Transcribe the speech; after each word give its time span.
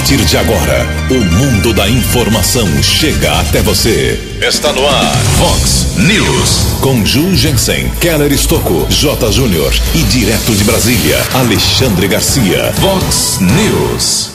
partir 0.00 0.24
de 0.24 0.36
agora, 0.38 0.86
o 1.10 1.24
mundo 1.36 1.74
da 1.74 1.86
informação 1.86 2.66
chega 2.82 3.38
até 3.38 3.60
você. 3.60 4.18
Está 4.40 4.72
no 4.72 4.86
ar, 4.86 5.14
Fox 5.36 5.94
News. 5.98 6.78
Com 6.80 7.04
Ju 7.04 7.36
Jensen, 7.36 7.90
Keller 8.00 8.32
Estocco, 8.32 8.86
J. 8.88 9.30
Júnior 9.30 9.70
e 9.94 9.98
direto 10.04 10.54
de 10.54 10.64
Brasília, 10.64 11.22
Alexandre 11.34 12.08
Garcia. 12.08 12.72
Fox 12.80 13.40
News. 13.40 14.30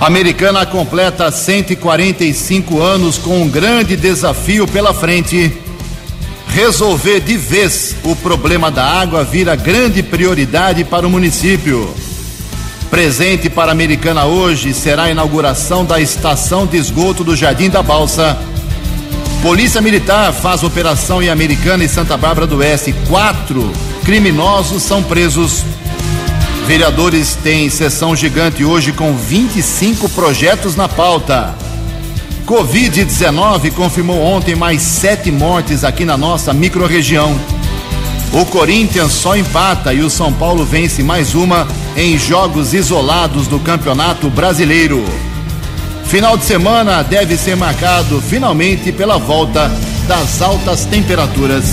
Americana 0.00 0.66
completa 0.66 1.30
145 1.30 2.82
anos 2.82 3.16
com 3.16 3.40
um 3.42 3.48
grande 3.48 3.96
desafio 3.96 4.66
pela 4.66 4.92
frente. 4.92 5.52
Resolver 6.48 7.20
de 7.20 7.36
vez 7.36 7.94
o 8.02 8.16
problema 8.16 8.72
da 8.72 8.84
água 8.84 9.22
vira 9.22 9.54
grande 9.54 10.02
prioridade 10.02 10.82
para 10.82 11.06
o 11.06 11.10
município. 11.10 11.94
Presente 12.90 13.48
para 13.48 13.70
a 13.70 13.72
Americana 13.72 14.24
hoje 14.24 14.74
será 14.74 15.04
a 15.04 15.10
inauguração 15.12 15.84
da 15.84 16.00
estação 16.00 16.66
de 16.66 16.76
esgoto 16.76 17.22
do 17.22 17.36
Jardim 17.36 17.70
da 17.70 17.84
Balsa. 17.84 18.36
Polícia 19.42 19.80
Militar 19.80 20.32
faz 20.32 20.64
operação 20.64 21.22
em 21.22 21.30
Americana 21.30 21.84
e 21.84 21.88
Santa 21.88 22.16
Bárbara 22.16 22.48
do 22.48 22.56
Oeste. 22.56 22.92
Quatro 23.08 23.72
criminosos 24.04 24.82
são 24.82 25.04
presos. 25.04 25.64
Vereadores 26.66 27.36
têm 27.36 27.70
sessão 27.70 28.16
gigante 28.16 28.64
hoje 28.64 28.92
com 28.92 29.16
25 29.16 30.08
projetos 30.08 30.74
na 30.74 30.88
pauta. 30.88 31.54
Covid-19 32.44 33.70
confirmou 33.70 34.20
ontem 34.20 34.56
mais 34.56 34.82
sete 34.82 35.30
mortes 35.30 35.84
aqui 35.84 36.04
na 36.04 36.16
nossa 36.16 36.52
microrregião. 36.52 37.38
O 38.32 38.46
Corinthians 38.46 39.10
só 39.10 39.36
empata 39.36 39.92
e 39.92 40.02
o 40.02 40.08
São 40.08 40.32
Paulo 40.32 40.64
vence 40.64 41.02
mais 41.02 41.34
uma 41.34 41.66
em 41.96 42.16
jogos 42.16 42.72
isolados 42.72 43.48
do 43.48 43.58
Campeonato 43.58 44.30
Brasileiro. 44.30 45.04
Final 46.04 46.36
de 46.36 46.44
semana 46.44 47.02
deve 47.02 47.36
ser 47.36 47.56
marcado 47.56 48.20
finalmente 48.20 48.92
pela 48.92 49.18
volta 49.18 49.68
das 50.06 50.40
altas 50.40 50.84
temperaturas. 50.84 51.64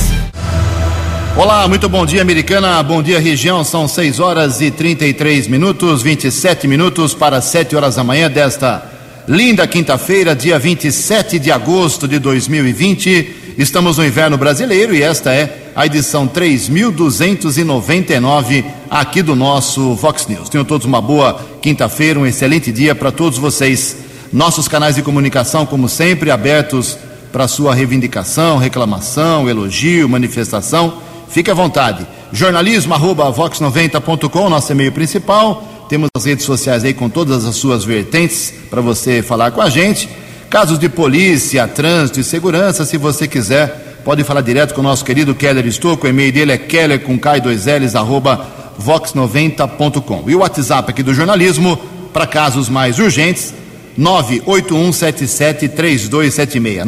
Olá, 1.36 1.68
muito 1.68 1.88
bom 1.88 2.08
dia, 2.08 2.24
americana. 2.24 2.82
Bom 2.82 3.04
dia, 3.04 3.20
região. 3.20 3.64
São 3.64 3.88
6 3.88 4.20
horas 4.20 4.60
e 4.60 4.72
33 4.72 5.48
minutos, 5.48 6.02
27 6.02 6.68
minutos 6.68 7.14
para 7.14 7.40
7 7.40 7.76
horas 7.76 7.98
da 7.98 8.04
manhã 8.04 8.32
desta 8.32 8.84
linda 9.28 9.68
quinta-feira, 9.68 10.36
dia 10.36 10.58
27 10.58 11.38
de 11.38 11.52
agosto 11.52 12.08
de 12.08 12.18
2020. 12.18 13.47
Estamos 13.58 13.98
no 13.98 14.06
inverno 14.06 14.38
brasileiro 14.38 14.94
e 14.94 15.02
esta 15.02 15.34
é 15.34 15.72
a 15.76 15.84
edição 15.84 16.28
3299 16.28 18.64
aqui 18.88 19.24
do 19.24 19.36
nosso 19.36 19.96
Vox 19.96 20.28
News. 20.28 20.48
Tenham 20.48 20.64
todos 20.64 20.86
uma 20.86 21.02
boa 21.02 21.44
quinta-feira, 21.60 22.20
um 22.20 22.26
excelente 22.28 22.72
dia 22.72 22.94
para 22.94 23.12
todos 23.12 23.40
vocês. 23.40 23.98
Nossos 24.32 24.68
canais 24.68 24.94
de 24.94 25.02
comunicação, 25.02 25.66
como 25.66 25.90
sempre, 25.90 26.30
abertos 26.30 27.00
para 27.32 27.48
sua 27.48 27.74
reivindicação, 27.74 28.60
reclamação, 28.60 29.50
elogio, 29.50 30.08
manifestação. 30.08 31.02
Fique 31.28 31.50
à 31.50 31.56
vontade. 31.56 32.06
Jornalismo 32.32 32.94
arroba 32.94 33.34
vox90.com, 33.34 34.50
nosso 34.50 34.72
e-mail 34.72 34.92
principal. 34.92 35.88
Temos 35.90 36.10
as 36.16 36.26
redes 36.26 36.46
sociais 36.46 36.84
aí 36.84 36.94
com 36.94 37.10
todas 37.10 37.44
as 37.44 37.56
suas 37.56 37.84
vertentes 37.84 38.54
para 38.70 38.82
você 38.82 39.24
falar 39.24 39.50
com 39.50 39.62
a 39.62 39.70
gente. 39.70 40.08
Casos 40.50 40.80
de 40.80 40.88
polícia, 40.88 41.68
trânsito 41.68 42.22
e 42.22 42.24
segurança, 42.24 42.86
se 42.86 42.98
você 42.98 43.28
quiser, 43.28 44.00
pode 44.06 44.24
falar 44.24 44.40
direto 44.40 44.74
com 44.74 44.80
o 44.80 44.84
nosso 44.84 45.04
querido 45.04 45.36
Keller 45.36 45.68
Estouco. 45.68 46.08
O 46.08 46.10
e-mail 46.10 46.32
dele 46.32 46.54
é 46.54 46.58
keller 46.58 47.02
com 47.02 47.20
K2Ls, 47.20 47.96
arroba 47.96 48.48
vox90.com. 48.82 50.24
E 50.28 50.36
o 50.36 50.40
WhatsApp 50.40 50.90
aqui 50.90 51.04
do 51.04 51.14
jornalismo, 51.14 51.78
para 52.14 52.26
casos 52.26 52.70
mais 52.70 52.98
urgentes, 52.98 53.54
981773276. 54.00 56.86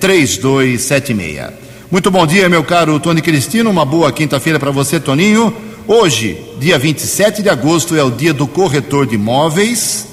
981773276. 0.00 1.52
Muito 1.88 2.10
bom 2.10 2.26
dia, 2.26 2.48
meu 2.48 2.64
caro 2.64 2.98
Tony 2.98 3.22
Cristino. 3.22 3.70
Uma 3.70 3.84
boa 3.84 4.10
quinta-feira 4.10 4.58
para 4.58 4.72
você, 4.72 4.98
Toninho. 4.98 5.54
Hoje, 5.86 6.36
dia 6.58 6.80
27 6.80 7.42
de 7.42 7.48
agosto, 7.48 7.94
é 7.94 8.02
o 8.02 8.10
dia 8.10 8.34
do 8.34 8.48
corretor 8.48 9.06
de 9.06 9.14
imóveis. 9.14 10.10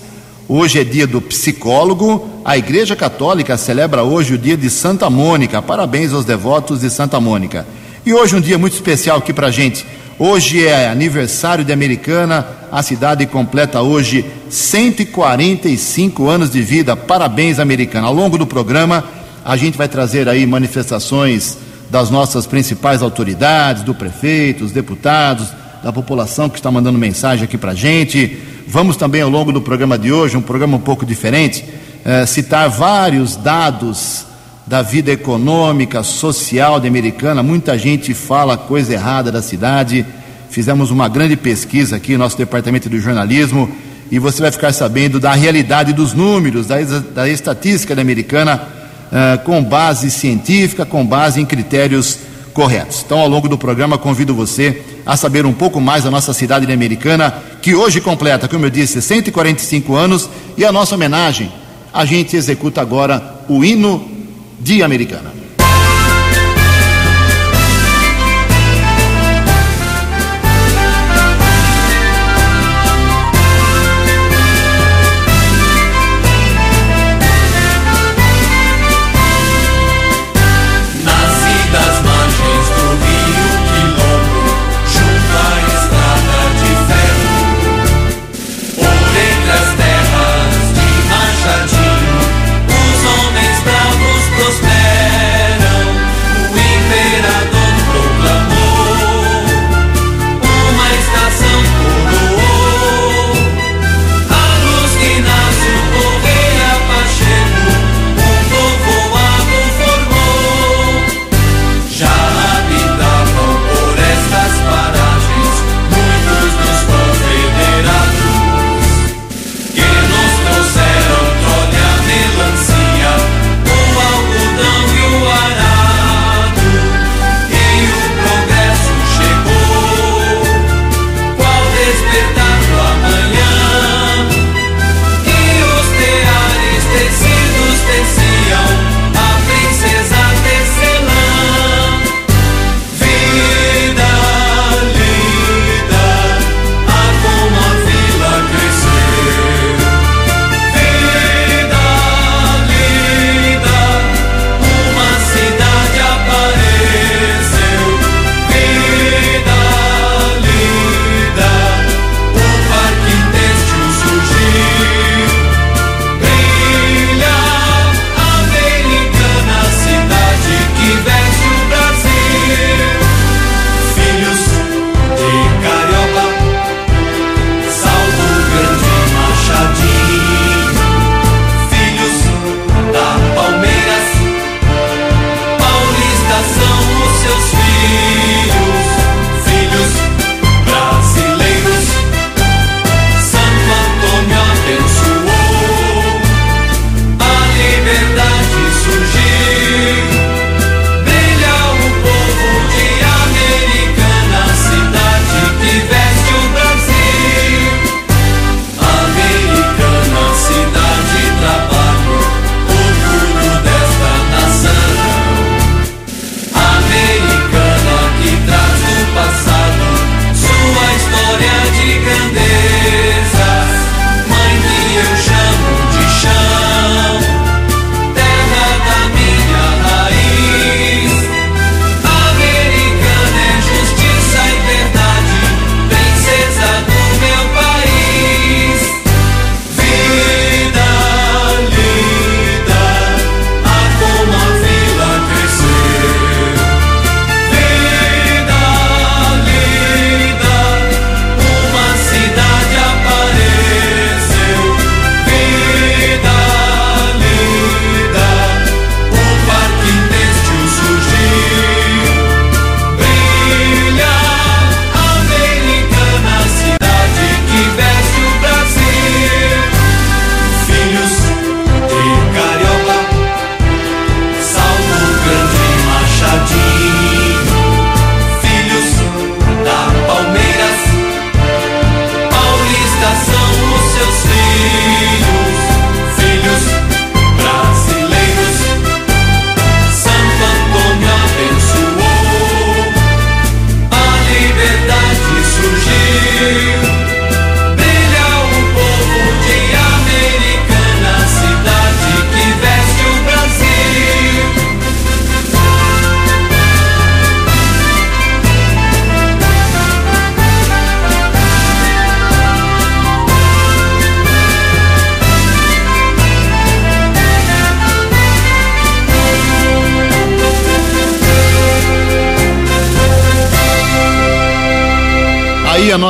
Hoje 0.51 0.79
é 0.79 0.83
dia 0.83 1.05
do 1.05 1.21
psicólogo. 1.21 2.27
A 2.43 2.57
Igreja 2.57 2.95
Católica 2.95 3.55
celebra 3.55 4.01
hoje 4.01 4.33
o 4.33 4.37
dia 4.37 4.57
de 4.57 4.67
Santa 4.67 5.07
Mônica. 5.07 5.61
Parabéns 5.61 6.11
aos 6.11 6.25
devotos 6.25 6.79
de 6.79 6.89
Santa 6.89 7.19
Mônica. 7.19 7.67
E 8.03 8.11
hoje 8.15 8.35
um 8.35 8.41
dia 8.41 8.57
muito 8.57 8.73
especial 8.73 9.19
aqui 9.19 9.31
pra 9.31 9.51
gente. 9.51 9.85
Hoje 10.17 10.65
é 10.65 10.89
aniversário 10.89 11.63
de 11.63 11.71
Americana. 11.71 12.47
A 12.71 12.81
cidade 12.81 13.27
completa 13.27 13.83
hoje 13.83 14.25
145 14.49 16.27
anos 16.27 16.49
de 16.49 16.63
vida. 16.63 16.97
Parabéns, 16.97 17.59
Americana. 17.59 18.07
Ao 18.07 18.13
longo 18.13 18.35
do 18.35 18.47
programa, 18.47 19.03
a 19.45 19.55
gente 19.55 19.77
vai 19.77 19.87
trazer 19.87 20.27
aí 20.27 20.47
manifestações 20.47 21.59
das 21.91 22.09
nossas 22.09 22.47
principais 22.47 23.03
autoridades, 23.03 23.83
do 23.83 23.93
prefeito, 23.93 24.65
os 24.65 24.71
deputados, 24.71 25.49
da 25.83 25.93
população 25.93 26.49
que 26.49 26.57
está 26.57 26.71
mandando 26.71 26.97
mensagem 26.97 27.43
aqui 27.43 27.57
pra 27.57 27.75
gente 27.75 28.48
Vamos 28.71 28.95
também, 28.95 29.21
ao 29.21 29.29
longo 29.31 29.51
do 29.51 29.59
programa 29.59 29.97
de 29.97 30.11
hoje, 30.11 30.37
um 30.37 30.43
programa 30.43 30.77
um 30.77 30.79
pouco 30.79 31.03
diferente, 31.03 31.65
eh, 32.05 32.23
citar 32.27 32.69
vários 32.69 33.35
dados 33.35 34.27
da 34.67 34.83
vida 34.83 35.11
econômica, 35.11 36.03
social 36.03 36.79
de 36.79 36.87
Americana. 36.87 37.41
Muita 37.41 37.75
gente 37.79 38.13
fala 38.13 38.55
coisa 38.55 38.93
errada 38.93 39.31
da 39.31 39.41
cidade. 39.41 40.05
Fizemos 40.51 40.91
uma 40.91 41.09
grande 41.09 41.35
pesquisa 41.35 41.95
aqui, 41.95 42.15
nosso 42.15 42.37
departamento 42.37 42.87
de 42.87 42.99
jornalismo, 42.99 43.67
e 44.11 44.19
você 44.19 44.39
vai 44.39 44.51
ficar 44.51 44.71
sabendo 44.71 45.19
da 45.19 45.33
realidade 45.33 45.91
dos 45.91 46.13
números, 46.13 46.67
da, 46.67 46.77
da 47.15 47.27
estatística 47.27 47.95
da 47.95 48.03
Americana, 48.03 48.61
eh, 49.11 49.37
com 49.37 49.63
base 49.63 50.11
científica, 50.11 50.85
com 50.85 51.03
base 51.03 51.41
em 51.41 51.45
critérios 51.45 52.19
corretos. 52.53 53.03
Então, 53.05 53.19
ao 53.19 53.27
longo 53.27 53.47
do 53.47 53.57
programa, 53.57 53.97
convido 53.97 54.33
você 54.33 54.81
a 55.05 55.15
saber 55.15 55.45
um 55.45 55.53
pouco 55.53 55.79
mais 55.79 56.03
da 56.03 56.11
nossa 56.11 56.33
cidade 56.33 56.71
americana, 56.71 57.33
que 57.61 57.73
hoje 57.73 58.01
completa, 58.01 58.47
como 58.47 58.65
eu 58.65 58.69
disse, 58.69 59.01
145 59.01 59.95
anos, 59.95 60.29
e 60.57 60.65
a 60.65 60.71
nossa 60.71 60.95
homenagem, 60.95 61.51
a 61.93 62.05
gente 62.05 62.35
executa 62.35 62.81
agora 62.81 63.43
o 63.47 63.63
hino 63.63 64.07
de 64.59 64.83
Americana. 64.83 65.38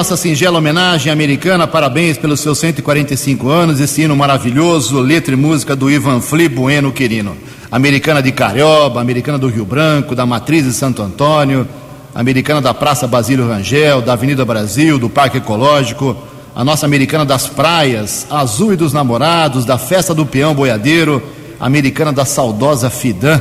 Nossa 0.09 0.23
singela 0.23 0.57
homenagem 0.57 1.13
americana, 1.13 1.67
parabéns 1.67 2.17
pelos 2.17 2.39
seus 2.39 2.57
145 2.57 3.47
anos, 3.47 3.79
esse 3.79 4.01
hino 4.01 4.15
maravilhoso, 4.15 4.99
letra 4.99 5.35
e 5.35 5.37
música 5.37 5.75
do 5.75 5.87
Ivan 5.87 6.19
Fli 6.19 6.49
Bueno 6.49 6.91
Quirino. 6.91 7.37
Americana 7.69 8.19
de 8.19 8.31
Carioba, 8.31 8.99
americana 8.99 9.37
do 9.37 9.47
Rio 9.47 9.63
Branco, 9.65 10.15
da 10.15 10.25
Matriz 10.25 10.65
de 10.65 10.73
Santo 10.73 11.03
Antônio, 11.03 11.67
americana 12.15 12.59
da 12.59 12.73
Praça 12.73 13.05
Basílio 13.05 13.47
Rangel, 13.47 14.01
da 14.01 14.13
Avenida 14.13 14.43
Brasil, 14.43 14.97
do 14.97 15.11
Parque 15.11 15.37
Ecológico, 15.37 16.17
a 16.55 16.63
nossa 16.63 16.87
americana 16.87 17.23
das 17.23 17.45
praias, 17.45 18.25
Azul 18.31 18.73
e 18.73 18.75
dos 18.75 18.91
Namorados, 18.91 19.63
da 19.63 19.77
Festa 19.77 20.15
do 20.15 20.25
Peão 20.25 20.55
Boiadeiro, 20.55 21.21
americana 21.59 22.11
da 22.11 22.25
saudosa 22.25 22.89
Fidan, 22.89 23.39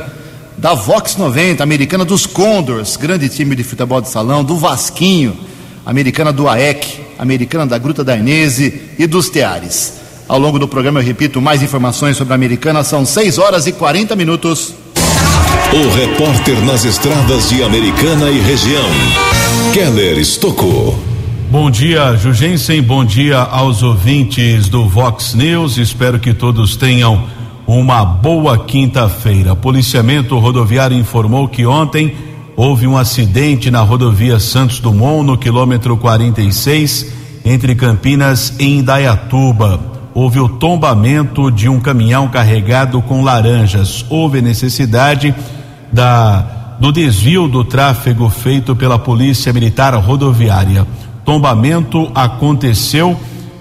da 0.55 0.75
Vox 0.75 1.15
90, 1.17 1.63
americana 1.63 2.05
dos 2.05 2.27
Condors, 2.27 2.95
grande 2.95 3.27
time 3.27 3.55
de 3.55 3.63
futebol 3.63 4.01
de 4.01 4.09
salão, 4.09 4.43
do 4.43 4.55
Vasquinho, 4.55 5.35
americana 5.89 6.31
do 6.31 6.47
AEC, 6.47 7.01
americana 7.17 7.65
da 7.65 7.79
Gruta 7.79 8.03
da 8.03 8.15
Inese 8.15 8.81
e 8.99 9.07
dos 9.07 9.27
Teares. 9.27 9.95
Ao 10.27 10.37
longo 10.37 10.59
do 10.59 10.67
programa 10.67 10.99
eu 10.99 11.03
repito 11.03 11.41
mais 11.41 11.63
informações 11.63 12.15
sobre 12.15 12.31
a 12.31 12.35
americana, 12.35 12.83
são 12.83 13.03
6 13.03 13.39
horas 13.39 13.65
e 13.65 13.71
40 13.71 14.15
minutos. 14.15 14.75
O 15.73 15.95
repórter 15.95 16.63
nas 16.63 16.85
estradas 16.85 17.49
de 17.49 17.63
Americana 17.63 18.29
e 18.29 18.39
região, 18.39 18.87
Keller 19.73 20.19
Estocou. 20.19 20.95
Bom 21.49 21.71
dia, 21.71 22.15
Jugensen. 22.15 22.83
Bom 22.83 23.03
dia 23.03 23.39
aos 23.39 23.81
ouvintes 23.81 24.69
do 24.69 24.87
Vox 24.87 25.33
News. 25.33 25.77
Espero 25.77 26.19
que 26.19 26.35
todos 26.35 26.75
tenham 26.75 27.23
uma 27.65 28.05
boa 28.05 28.59
quinta-feira. 28.59 29.55
Policiamento 29.55 30.37
rodoviário 30.37 30.95
informou 30.95 31.47
que 31.47 31.65
ontem 31.65 32.15
houve 32.59 32.85
um 32.85 32.97
acidente 32.97 33.71
na 33.71 33.79
rodovia 33.79 34.37
Santos 34.37 34.81
Dumont, 34.81 35.25
no 35.25 35.37
quilômetro 35.37 35.95
46, 35.95 37.09
entre 37.45 37.73
Campinas 37.73 38.53
e 38.59 38.79
Indaiatuba. 38.79 39.79
Houve 40.13 40.41
o 40.41 40.49
tombamento 40.49 41.49
de 41.49 41.69
um 41.69 41.79
caminhão 41.79 42.27
carregado 42.27 43.01
com 43.01 43.23
laranjas. 43.23 44.05
Houve 44.09 44.41
necessidade 44.41 45.33
da, 45.89 46.75
do 46.81 46.91
desvio 46.91 47.47
do 47.47 47.63
tráfego 47.63 48.29
feito 48.29 48.75
pela 48.75 48.99
Polícia 48.99 49.53
Militar 49.53 49.95
Rodoviária. 49.95 50.85
Tombamento 51.23 52.11
aconteceu 52.13 53.17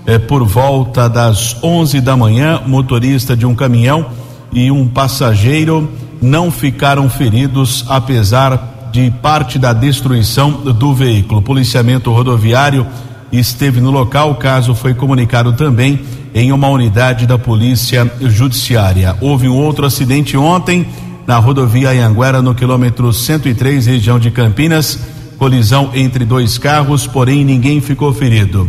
eh, 0.06 0.18
por 0.18 0.42
volta 0.44 1.08
das 1.08 1.56
11 1.62 2.00
da 2.00 2.16
manhã. 2.16 2.60
Motorista 2.66 3.36
de 3.36 3.46
um 3.46 3.54
caminhão 3.54 4.06
e 4.52 4.72
um 4.72 4.88
passageiro 4.88 5.88
não 6.20 6.50
ficaram 6.50 7.08
feridos, 7.08 7.84
apesar 7.88 8.74
de 8.90 9.10
parte 9.10 9.58
da 9.58 9.72
destruição 9.72 10.50
do 10.50 10.94
veículo. 10.94 11.40
O 11.40 11.42
policiamento 11.42 12.12
rodoviário 12.12 12.86
esteve 13.32 13.80
no 13.80 13.90
local. 13.90 14.30
O 14.32 14.36
caso 14.36 14.74
foi 14.74 14.94
comunicado 14.94 15.52
também 15.52 16.00
em 16.34 16.52
uma 16.52 16.68
unidade 16.68 17.26
da 17.26 17.38
Polícia 17.38 18.10
Judiciária. 18.20 19.16
Houve 19.20 19.48
um 19.48 19.56
outro 19.56 19.86
acidente 19.86 20.36
ontem 20.36 20.86
na 21.26 21.38
rodovia 21.38 21.90
Anhanguera, 21.90 22.40
no 22.40 22.54
quilômetro 22.54 23.12
103, 23.12 23.86
região 23.86 24.18
de 24.18 24.30
Campinas. 24.30 24.98
Colisão 25.38 25.90
entre 25.94 26.24
dois 26.24 26.58
carros, 26.58 27.06
porém 27.06 27.44
ninguém 27.44 27.80
ficou 27.80 28.12
ferido. 28.12 28.68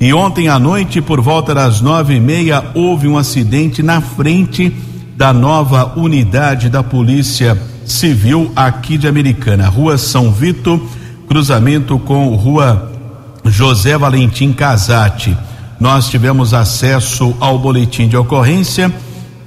E 0.00 0.12
ontem 0.12 0.48
à 0.48 0.58
noite, 0.58 1.00
por 1.00 1.20
volta 1.20 1.54
das 1.54 1.80
nove 1.80 2.14
e 2.14 2.20
meia, 2.20 2.64
houve 2.74 3.08
um 3.08 3.16
acidente 3.16 3.82
na 3.82 4.00
frente 4.00 4.74
da 5.16 5.32
nova 5.32 5.92
unidade 5.96 6.68
da 6.68 6.82
Polícia 6.82 7.60
Civil 7.90 8.52
aqui 8.54 8.98
de 8.98 9.08
Americana, 9.08 9.68
Rua 9.68 9.98
São 9.98 10.32
Vito, 10.32 10.80
cruzamento 11.28 11.98
com 11.98 12.34
Rua 12.34 12.92
José 13.44 13.96
Valentim 13.96 14.52
Casati. 14.52 15.36
Nós 15.80 16.08
tivemos 16.08 16.52
acesso 16.54 17.34
ao 17.40 17.58
boletim 17.58 18.08
de 18.08 18.16
ocorrência 18.16 18.92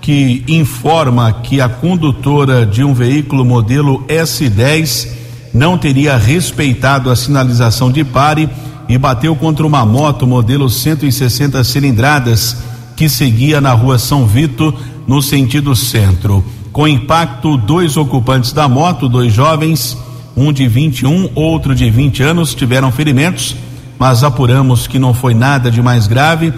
que 0.01 0.43
informa 0.47 1.31
que 1.31 1.61
a 1.61 1.69
condutora 1.69 2.65
de 2.65 2.83
um 2.83 2.93
veículo 2.93 3.45
modelo 3.45 4.03
S10 4.07 5.07
não 5.53 5.77
teria 5.77 6.17
respeitado 6.17 7.09
a 7.09 7.15
sinalização 7.15 7.91
de 7.91 8.03
pare 8.03 8.49
e 8.89 8.97
bateu 8.97 9.35
contra 9.35 9.65
uma 9.65 9.85
moto 9.85 10.25
modelo 10.25 10.69
160 10.69 11.63
cilindradas 11.63 12.57
que 12.95 13.07
seguia 13.07 13.61
na 13.61 13.73
rua 13.73 13.97
São 13.97 14.25
Vito, 14.25 14.73
no 15.07 15.21
sentido 15.21 15.75
centro. 15.75 16.43
Com 16.71 16.87
impacto, 16.87 17.57
dois 17.57 17.97
ocupantes 17.97 18.53
da 18.53 18.67
moto, 18.67 19.09
dois 19.09 19.33
jovens, 19.33 19.97
um 20.35 20.53
de 20.53 20.67
21, 20.67 21.29
outro 21.35 21.75
de 21.75 21.89
20 21.89 22.23
anos, 22.23 22.55
tiveram 22.55 22.91
ferimentos, 22.91 23.55
mas 23.99 24.23
apuramos 24.23 24.87
que 24.87 24.97
não 24.97 25.13
foi 25.13 25.33
nada 25.33 25.69
de 25.69 25.81
mais 25.81 26.07
grave 26.07 26.53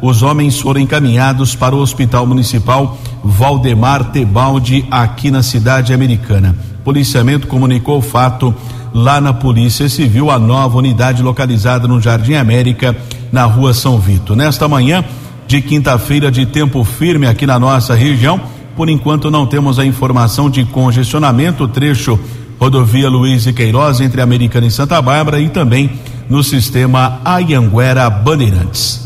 os 0.00 0.22
homens 0.22 0.60
foram 0.60 0.80
encaminhados 0.80 1.56
para 1.56 1.74
o 1.74 1.80
Hospital 1.80 2.26
Municipal 2.26 2.96
Valdemar 3.22 4.12
Tebaldi, 4.12 4.86
aqui 4.90 5.30
na 5.30 5.42
cidade 5.42 5.92
americana. 5.92 6.54
O 6.80 6.84
policiamento 6.84 7.48
comunicou 7.48 7.98
o 7.98 8.02
fato 8.02 8.54
lá 8.94 9.20
na 9.20 9.32
Polícia 9.32 9.88
Civil, 9.88 10.30
a 10.30 10.38
nova 10.38 10.78
unidade 10.78 11.22
localizada 11.22 11.88
no 11.88 12.00
Jardim 12.00 12.34
América, 12.34 12.96
na 13.32 13.44
rua 13.44 13.74
São 13.74 13.98
Vito. 13.98 14.36
Nesta 14.36 14.68
manhã 14.68 15.04
de 15.48 15.60
quinta-feira, 15.60 16.30
de 16.30 16.46
tempo 16.46 16.84
firme 16.84 17.26
aqui 17.26 17.44
na 17.44 17.58
nossa 17.58 17.94
região, 17.94 18.40
por 18.78 18.88
enquanto 18.88 19.28
não 19.28 19.44
temos 19.44 19.80
a 19.80 19.84
informação 19.84 20.48
de 20.48 20.64
congestionamento, 20.64 21.66
trecho 21.66 22.16
rodovia 22.60 23.08
Luiz 23.08 23.44
e 23.44 23.52
Queiroz 23.52 24.00
entre 24.00 24.20
Americana 24.20 24.68
e 24.68 24.70
Santa 24.70 25.02
Bárbara 25.02 25.40
e 25.40 25.48
também 25.48 25.90
no 26.30 26.44
sistema 26.44 27.20
Ayanguera 27.24 28.08
Bandeirantes. 28.08 29.00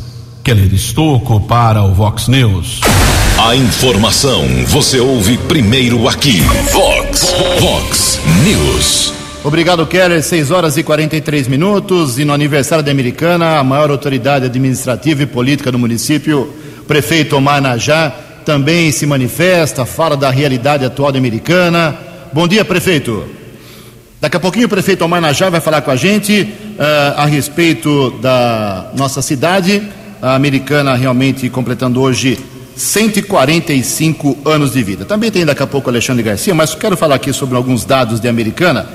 Keller 0.44 0.74
Estocco 0.74 1.40
para 1.40 1.82
o 1.82 1.94
Vox 1.94 2.28
News. 2.28 2.82
A 3.38 3.56
informação 3.56 4.42
você 4.66 5.00
ouve 5.00 5.38
primeiro 5.38 6.06
aqui. 6.06 6.42
Vox, 6.70 7.34
Vox 7.58 8.20
News. 8.44 9.14
Obrigado, 9.42 9.86
Keller. 9.86 10.22
6 10.22 10.50
horas 10.50 10.76
e 10.76 10.82
43 10.82 11.48
minutos. 11.48 12.18
E 12.18 12.26
no 12.26 12.34
aniversário 12.34 12.84
da 12.84 12.90
Americana, 12.90 13.56
a 13.56 13.64
maior 13.64 13.90
autoridade 13.90 14.44
administrativa 14.44 15.22
e 15.22 15.26
política 15.26 15.72
do 15.72 15.78
município, 15.78 16.52
prefeito 16.86 17.36
Omar 17.36 17.62
Najá, 17.62 18.12
também 18.44 18.92
se 18.92 19.06
manifesta, 19.06 19.84
fala 19.84 20.16
da 20.16 20.30
realidade 20.30 20.84
atual 20.84 21.14
Americana. 21.14 21.96
Bom 22.32 22.46
dia, 22.46 22.64
prefeito. 22.64 23.24
Daqui 24.20 24.36
a 24.36 24.40
pouquinho 24.40 24.66
o 24.66 24.68
prefeito 24.68 25.04
Omar 25.04 25.20
Najá 25.20 25.50
vai 25.50 25.60
falar 25.60 25.82
com 25.82 25.90
a 25.90 25.96
gente 25.96 26.42
uh, 26.42 27.18
a 27.18 27.26
respeito 27.26 28.10
da 28.20 28.90
nossa 28.96 29.20
cidade 29.20 29.82
a 30.22 30.36
americana 30.36 30.94
realmente 30.94 31.50
completando 31.50 32.00
hoje 32.00 32.38
145 32.76 34.38
anos 34.44 34.72
de 34.72 34.80
vida. 34.80 35.04
Também 35.04 35.32
tem 35.32 35.44
daqui 35.44 35.64
a 35.64 35.66
pouco 35.66 35.90
Alexandre 35.90 36.22
Garcia, 36.22 36.54
mas 36.54 36.76
quero 36.76 36.96
falar 36.96 37.16
aqui 37.16 37.32
sobre 37.32 37.56
alguns 37.56 37.84
dados 37.84 38.20
de 38.20 38.28
Americana. 38.28 38.86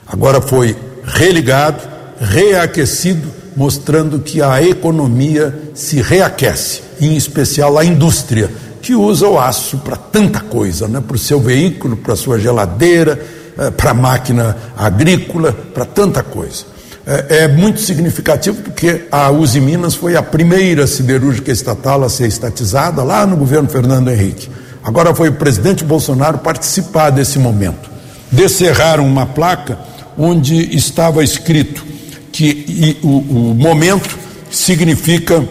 Agora 0.06 0.40
foi 0.40 0.74
religado, 1.04 1.86
reaquecido, 2.18 3.39
mostrando 3.56 4.20
que 4.20 4.42
a 4.42 4.62
economia 4.62 5.72
se 5.74 6.00
reaquece, 6.00 6.82
em 7.00 7.16
especial 7.16 7.78
a 7.78 7.84
indústria, 7.84 8.50
que 8.80 8.94
usa 8.94 9.28
o 9.28 9.38
aço 9.38 9.78
para 9.78 9.96
tanta 9.96 10.40
coisa, 10.40 10.88
né? 10.88 11.02
para 11.06 11.16
o 11.16 11.18
seu 11.18 11.40
veículo, 11.40 11.96
para 11.96 12.14
a 12.14 12.16
sua 12.16 12.38
geladeira, 12.38 13.20
eh, 13.58 13.70
para 13.70 13.90
a 13.90 13.94
máquina 13.94 14.56
agrícola, 14.76 15.52
para 15.52 15.84
tanta 15.84 16.22
coisa. 16.22 16.64
É, 17.06 17.44
é, 17.44 17.48
muito 17.48 17.80
significativo 17.80 18.62
porque 18.62 19.06
a 19.10 19.30
Uzi 19.30 19.60
Minas 19.60 19.94
foi 19.94 20.16
a 20.16 20.22
primeira 20.22 20.86
siderúrgica 20.86 21.50
estatal 21.50 22.04
a 22.04 22.08
ser 22.08 22.28
estatizada 22.28 23.02
lá 23.02 23.26
no 23.26 23.36
governo 23.36 23.68
Fernando 23.68 24.10
Henrique. 24.10 24.48
Agora 24.82 25.14
foi 25.14 25.28
o 25.28 25.34
presidente 25.34 25.82
Bolsonaro 25.82 26.38
participar 26.38 27.10
desse 27.10 27.38
momento. 27.38 27.90
Descerraram 28.30 29.06
uma 29.06 29.26
placa 29.26 29.78
onde 30.16 30.76
estava 30.76 31.24
escrito 31.24 31.84
que 32.32 32.98
o, 33.02 33.08
o 33.08 33.54
momento 33.54 34.18
significa 34.50 35.44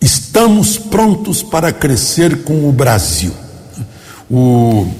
estamos 0.00 0.76
prontos 0.78 1.42
para 1.42 1.72
crescer 1.72 2.42
com 2.42 2.68
o 2.68 2.72
Brasil. 2.72 3.32
O, 4.30 4.82
uh, 4.82 4.94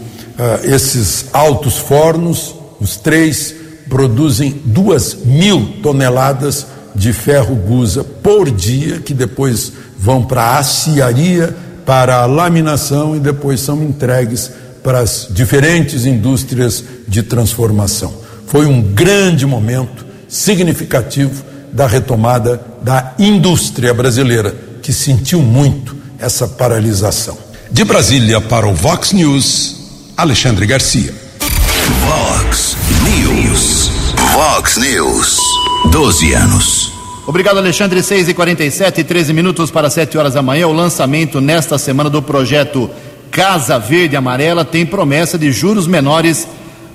esses 0.64 1.26
altos 1.32 1.76
fornos, 1.76 2.54
os 2.80 2.96
três, 2.96 3.54
produzem 3.88 4.60
duas 4.64 5.14
mil 5.14 5.80
toneladas 5.82 6.66
de 6.94 7.12
ferro 7.12 7.54
gusa 7.54 8.02
por 8.02 8.50
dia, 8.50 8.98
que 8.98 9.14
depois 9.14 9.72
vão 9.98 10.24
para 10.24 10.42
a 10.42 10.58
aciaria, 10.58 11.54
para 11.86 12.22
a 12.22 12.26
laminação 12.26 13.16
e 13.16 13.20
depois 13.20 13.60
são 13.60 13.82
entregues 13.82 14.50
para 14.82 15.00
as 15.00 15.28
diferentes 15.30 16.06
indústrias 16.06 16.84
de 17.06 17.22
transformação. 17.22 18.12
Foi 18.46 18.66
um 18.66 18.82
grande 18.82 19.46
momento 19.46 20.07
significativo 20.28 21.42
da 21.72 21.86
retomada 21.86 22.60
da 22.82 23.14
indústria 23.18 23.92
brasileira, 23.92 24.54
que 24.82 24.92
sentiu 24.92 25.40
muito 25.40 25.96
essa 26.18 26.46
paralisação. 26.46 27.36
De 27.70 27.84
Brasília 27.84 28.40
para 28.40 28.66
o 28.66 28.74
Vox 28.74 29.12
News, 29.12 29.76
Alexandre 30.16 30.66
Garcia. 30.66 31.14
Vox 32.06 32.76
News. 33.04 33.90
Vox 34.32 34.76
News. 34.76 35.38
12 35.90 36.32
anos. 36.32 36.92
Obrigado, 37.26 37.58
Alexandre. 37.58 38.02
6 38.02 38.28
e 38.30 38.34
47 38.34 39.04
13 39.04 39.32
minutos 39.32 39.70
para 39.70 39.90
7 39.90 40.16
horas 40.16 40.34
da 40.34 40.42
manhã. 40.42 40.66
O 40.66 40.72
lançamento 40.72 41.40
nesta 41.40 41.76
semana 41.78 42.08
do 42.08 42.22
projeto 42.22 42.90
Casa 43.30 43.78
Verde 43.78 44.16
Amarela 44.16 44.64
tem 44.64 44.86
promessa 44.86 45.38
de 45.38 45.52
juros 45.52 45.86
menores 45.86 46.48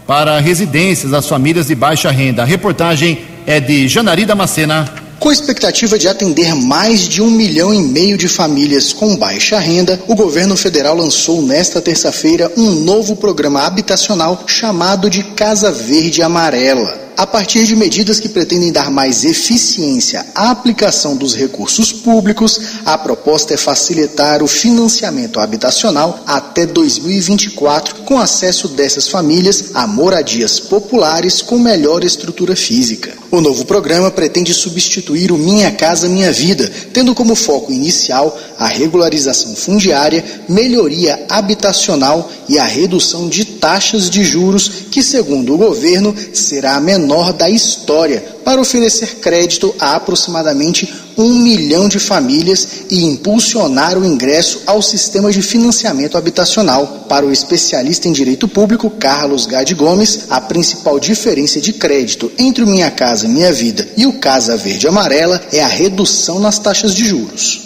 para 0.07 0.39
residências 0.39 1.12
das 1.12 1.27
famílias 1.27 1.67
de 1.67 1.75
baixa 1.75 2.12
renda. 2.12 2.41
A 2.41 2.45
reportagem 2.45 3.25
é 3.45 3.60
de 3.60 3.88
Janari 3.88 4.25
Damascena. 4.25 4.91
Com 5.19 5.29
a 5.29 5.33
expectativa 5.33 5.98
de 5.98 6.07
atender 6.07 6.53
mais 6.53 7.07
de 7.07 7.22
um 7.22 7.29
milhão 7.29 7.74
e 7.74 7.81
meio 7.81 8.17
de 8.17 8.27
famílias 8.27 8.91
com 8.91 9.15
baixa 9.15 9.57
renda, 9.57 10.01
o 10.07 10.15
governo 10.15 10.57
federal 10.57 10.95
lançou 10.98 11.41
nesta 11.41 11.81
terça-feira 11.81 12.51
um 12.57 12.72
novo 12.72 13.15
programa 13.15 13.65
habitacional 13.65 14.43
chamado 14.48 15.10
de 15.10 15.24
Casa 15.24 15.72
Verde 15.72 16.22
Amarela 16.22 17.02
a 17.15 17.27
partir 17.27 17.65
de 17.65 17.75
medidas 17.75 18.20
que 18.20 18.27
pretendem 18.27 18.72
dar 18.72 18.89
mais 18.89 19.24
eficiência 19.24 20.25
à 20.34 20.50
aplicação 20.50 21.15
dos 21.15 21.36
recursos 21.36 21.91
públicos, 21.91 22.60
a 22.86 22.98
proposta 22.98 23.53
é 23.53 23.58
facilitar 23.58 24.41
o 24.41 24.48
financiamento 24.48 25.39
habitacional 25.39 26.24
até 26.25 26.65
2024, 26.65 28.03
com 28.03 28.20
acesso 28.20 28.67
dessas 28.70 29.08
famílias 29.08 29.72
a 29.75 29.86
moradias 29.86 30.60
populares 30.60 31.41
com 31.41 31.60
melhor 31.60 32.03
estrutura 32.03 32.55
física. 32.55 33.13
O 33.29 33.41
novo 33.41 33.65
programa 33.65 34.12
pretende 34.12 34.53
substituir 34.53 35.32
o 35.32 35.38
Minha 35.38 35.72
Casa 35.72 36.08
Minha 36.08 36.32
Vida, 36.32 36.72
tendo 36.93 37.15
como 37.15 37.36
foco 37.36 37.72
inicial 37.72 38.38
a 38.58 38.67
regularização 38.67 39.55
fundiária, 39.55 40.24
melhoria 40.48 41.25
habitacional 41.29 42.29
e 42.48 42.60
a 42.60 42.65
redução 42.65 43.27
de 43.27 43.46
taxas 43.46 44.10
de 44.10 44.24
juros, 44.24 44.70
que, 44.91 45.01
segundo 45.01 45.53
o 45.55 45.58
governo, 45.58 46.13
será 46.34 46.75
a 46.75 46.79
menor 46.79 47.02
da 47.33 47.50
história 47.50 48.24
para 48.43 48.62
oferecer 48.62 49.15
crédito 49.15 49.74
a 49.79 49.95
aproximadamente 49.95 50.93
um 51.17 51.33
milhão 51.33 51.88
de 51.88 52.00
famílias 52.00 52.86
e 52.89 53.03
impulsionar 53.05 53.98
o 53.98 54.05
ingresso 54.05 54.62
ao 54.65 54.81
sistema 54.81 55.31
de 55.31 55.41
financiamento 55.41 56.17
habitacional. 56.17 57.05
Para 57.07 57.25
o 57.25 57.31
especialista 57.31 58.07
em 58.07 58.13
direito 58.13 58.48
público, 58.48 58.89
Carlos 58.89 59.45
Gade 59.45 59.75
Gomes, 59.75 60.25
a 60.29 60.41
principal 60.41 61.00
diferença 61.00 61.62
de 61.62 61.74
crédito 61.74 62.31
entre 62.38 62.63
o 62.63 62.67
Minha 62.67 62.89
Casa 62.89 63.27
Minha 63.27 63.53
Vida 63.53 63.88
e 63.95 64.05
o 64.05 64.13
Casa 64.13 64.57
Verde 64.57 64.88
Amarela 64.88 65.41
é 65.51 65.63
a 65.63 65.67
redução 65.67 66.39
nas 66.39 66.60
taxas 66.60 66.93
de 66.93 67.07
juros. 67.07 67.62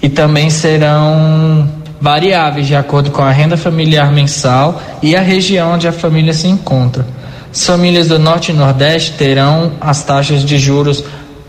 E 0.00 0.08
também 0.08 0.50
serão 0.50 1.68
variáveis 2.00 2.66
de 2.66 2.74
acordo 2.74 3.10
com 3.10 3.22
a 3.22 3.32
renda 3.32 3.56
familiar 3.56 4.12
mensal 4.12 4.80
e 5.02 5.16
a 5.16 5.20
região 5.20 5.72
onde 5.72 5.88
a 5.88 5.92
família 5.92 6.32
se 6.32 6.46
encontra. 6.46 7.06
As 7.56 7.64
famílias 7.64 8.08
do 8.08 8.18
Norte 8.18 8.52
e 8.52 8.54
Nordeste 8.54 9.12
terão 9.12 9.72
as 9.80 10.02
taxas 10.02 10.44
de 10.44 10.58
juros 10.58 11.02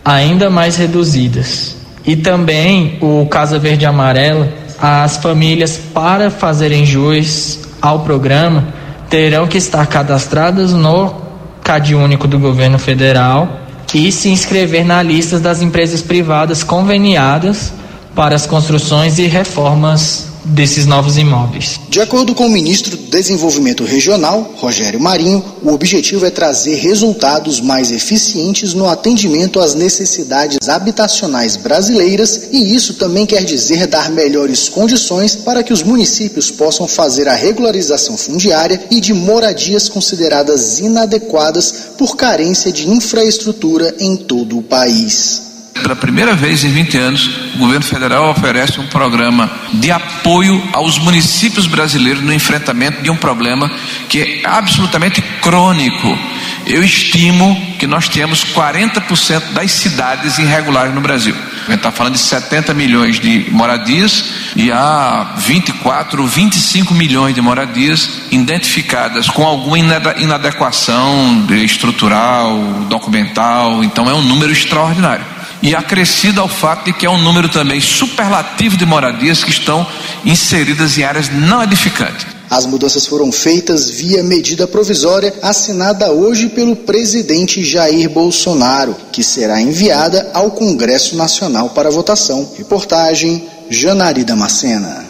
ainda 0.05 0.49
mais 0.49 0.77
reduzidas. 0.77 1.75
E 2.05 2.15
também 2.15 2.97
o 3.01 3.25
Casa 3.25 3.59
Verde 3.59 3.85
Amarela, 3.85 4.47
as 4.81 5.17
famílias 5.17 5.77
para 5.93 6.31
fazerem 6.31 6.85
jus 6.85 7.59
ao 7.81 7.99
programa 7.99 8.69
terão 9.09 9.47
que 9.47 9.57
estar 9.57 9.85
cadastradas 9.85 10.71
no 10.71 11.13
CAD 11.61 11.93
único 11.93 12.25
do 12.25 12.39
governo 12.39 12.79
federal 12.79 13.59
e 13.93 14.09
se 14.09 14.29
inscrever 14.29 14.85
na 14.85 15.03
lista 15.03 15.37
das 15.41 15.61
empresas 15.61 16.01
privadas 16.01 16.63
conveniadas 16.63 17.73
para 18.15 18.33
as 18.33 18.45
construções 18.47 19.19
e 19.19 19.27
reformas 19.27 20.26
desses 20.47 20.85
novos 20.85 21.17
imóveis. 21.17 21.79
De 21.89 21.99
acordo 21.99 22.33
com 22.33 22.45
o 22.45 22.49
ministro 22.49 22.95
do 22.95 23.07
Desenvolvimento 23.09 23.83
Regional, 23.83 24.53
Rogério 24.57 24.99
Marinho, 24.99 25.43
o 25.63 25.71
objetivo 25.71 26.25
é 26.25 26.29
trazer 26.29 26.75
resultados 26.75 27.59
mais 27.59 27.91
eficientes 27.91 28.73
no 28.73 28.87
atendimento 28.87 29.59
às 29.59 29.73
necessidades 29.73 30.69
habitacionais 30.69 31.55
brasileiras 31.57 32.49
e 32.51 32.75
isso 32.75 32.93
também 32.95 33.25
quer 33.25 33.43
dizer 33.43 33.87
dar 33.87 34.09
melhores 34.09 34.69
condições 34.69 35.35
para 35.35 35.63
que 35.63 35.73
os 35.73 35.83
municípios 35.83 36.51
possam 36.51 36.87
fazer 36.87 37.27
a 37.27 37.33
regularização 37.33 38.17
fundiária 38.17 38.81
e 38.89 38.99
de 38.99 39.13
moradias 39.13 39.89
consideradas 39.89 40.79
inadequadas 40.79 41.73
por 41.97 42.15
carência 42.15 42.71
de 42.71 42.89
infraestrutura 42.89 43.95
em 43.99 44.15
todo 44.15 44.57
o 44.57 44.63
país. 44.63 45.46
Pela 45.81 45.95
primeira 45.95 46.35
vez 46.35 46.63
em 46.63 46.71
20 46.71 46.97
anos, 46.97 47.29
o 47.55 47.57
governo 47.59 47.85
federal 47.85 48.29
oferece 48.29 48.79
um 48.79 48.87
programa 48.87 49.49
de 49.73 49.91
apoio 49.91 50.61
aos 50.73 50.97
municípios 50.99 51.67
brasileiros 51.67 52.21
no 52.21 52.33
enfrentamento 52.33 53.01
de 53.01 53.09
um 53.09 53.15
problema 53.15 53.71
que 54.09 54.41
é 54.43 54.47
absolutamente 54.47 55.21
crônico. 55.41 56.17
Eu 56.65 56.83
estimo 56.83 57.75
que 57.79 57.87
nós 57.87 58.09
temos 58.09 58.43
40% 58.43 59.53
das 59.53 59.71
cidades 59.71 60.37
irregulares 60.37 60.93
no 60.93 60.99
Brasil. 60.99 61.33
A 61.33 61.71
gente 61.71 61.79
está 61.79 61.91
falando 61.91 62.13
de 62.13 62.19
70 62.19 62.73
milhões 62.73 63.19
de 63.19 63.47
moradias 63.51 64.25
e 64.55 64.71
há 64.71 65.35
24, 65.37 66.25
25 66.25 66.93
milhões 66.93 67.33
de 67.33 67.41
moradias 67.41 68.23
identificadas 68.31 69.29
com 69.29 69.45
alguma 69.45 69.77
inadequação 69.77 71.45
estrutural, 71.63 72.85
documental. 72.89 73.83
Então 73.83 74.09
é 74.09 74.13
um 74.13 74.21
número 74.21 74.51
extraordinário 74.51 75.36
e 75.61 75.75
acrescido 75.75 76.41
ao 76.41 76.47
fato 76.47 76.85
de 76.85 76.93
que 76.93 77.05
é 77.05 77.09
um 77.09 77.21
número 77.21 77.49
também 77.49 77.81
superlativo 77.81 78.77
de 78.77 78.85
moradias 78.85 79.43
que 79.43 79.51
estão 79.51 79.85
inseridas 80.25 80.97
em 80.97 81.03
áreas 81.03 81.29
não 81.29 81.63
edificantes. 81.63 82.37
As 82.49 82.65
mudanças 82.65 83.05
foram 83.05 83.29
feitas 83.29 83.89
via 83.89 84.23
medida 84.23 84.65
provisória 84.65 85.33
assinada 85.41 86.11
hoje 86.11 86.47
pelo 86.47 86.77
presidente 86.77 87.63
Jair 87.63 88.09
Bolsonaro, 88.09 88.95
que 89.11 89.21
será 89.21 89.59
enviada 89.59 90.31
ao 90.33 90.51
Congresso 90.51 91.17
Nacional 91.17 91.71
para 91.71 91.91
votação. 91.91 92.49
Reportagem 92.57 93.43
Janari 93.69 94.23
Damascena. 94.23 95.05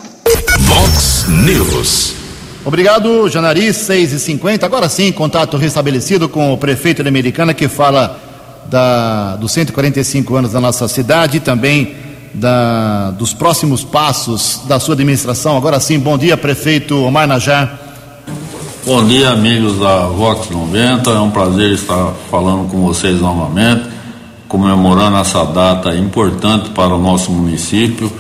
Vox 0.62 1.26
News. 1.28 2.14
Obrigado, 2.66 3.30
Janari, 3.30 3.74
6 3.74 4.12
e 4.12 4.20
50 4.20 4.66
Agora 4.66 4.90
sim, 4.90 5.10
contato 5.14 5.56
restabelecido 5.56 6.28
com 6.28 6.52
o 6.52 6.58
prefeito 6.58 7.02
de 7.02 7.08
Americana 7.08 7.54
que 7.54 7.70
fala 7.70 8.27
da, 8.70 9.36
dos 9.36 9.52
145 9.52 10.36
anos 10.36 10.52
da 10.52 10.60
nossa 10.60 10.88
cidade 10.88 11.38
e 11.38 11.40
também 11.40 11.96
da, 12.34 13.12
dos 13.12 13.34
próximos 13.34 13.84
passos 13.84 14.62
da 14.68 14.80
sua 14.80 14.94
administração. 14.94 15.58
Agora 15.58 15.80
sim, 15.80 16.00
bom 16.00 16.18
dia, 16.18 16.38
prefeito 16.38 17.04
Omar 17.04 17.28
Najar. 17.28 17.80
Bom 18.86 19.04
dia, 19.06 19.32
amigos 19.32 19.80
da 19.80 20.08
Vox 20.08 20.50
90. 20.50 21.10
É 21.10 21.20
um 21.20 21.32
prazer 21.32 21.72
estar 21.72 22.14
falando 22.30 22.70
com 22.70 22.82
vocês 22.86 23.20
novamente, 23.20 23.84
comemorando 24.48 25.18
essa 25.18 25.44
data 25.44 25.96
importante 25.96 26.70
para 26.70 26.96
o 26.96 26.98
nosso 26.98 27.32
município. 27.32 28.12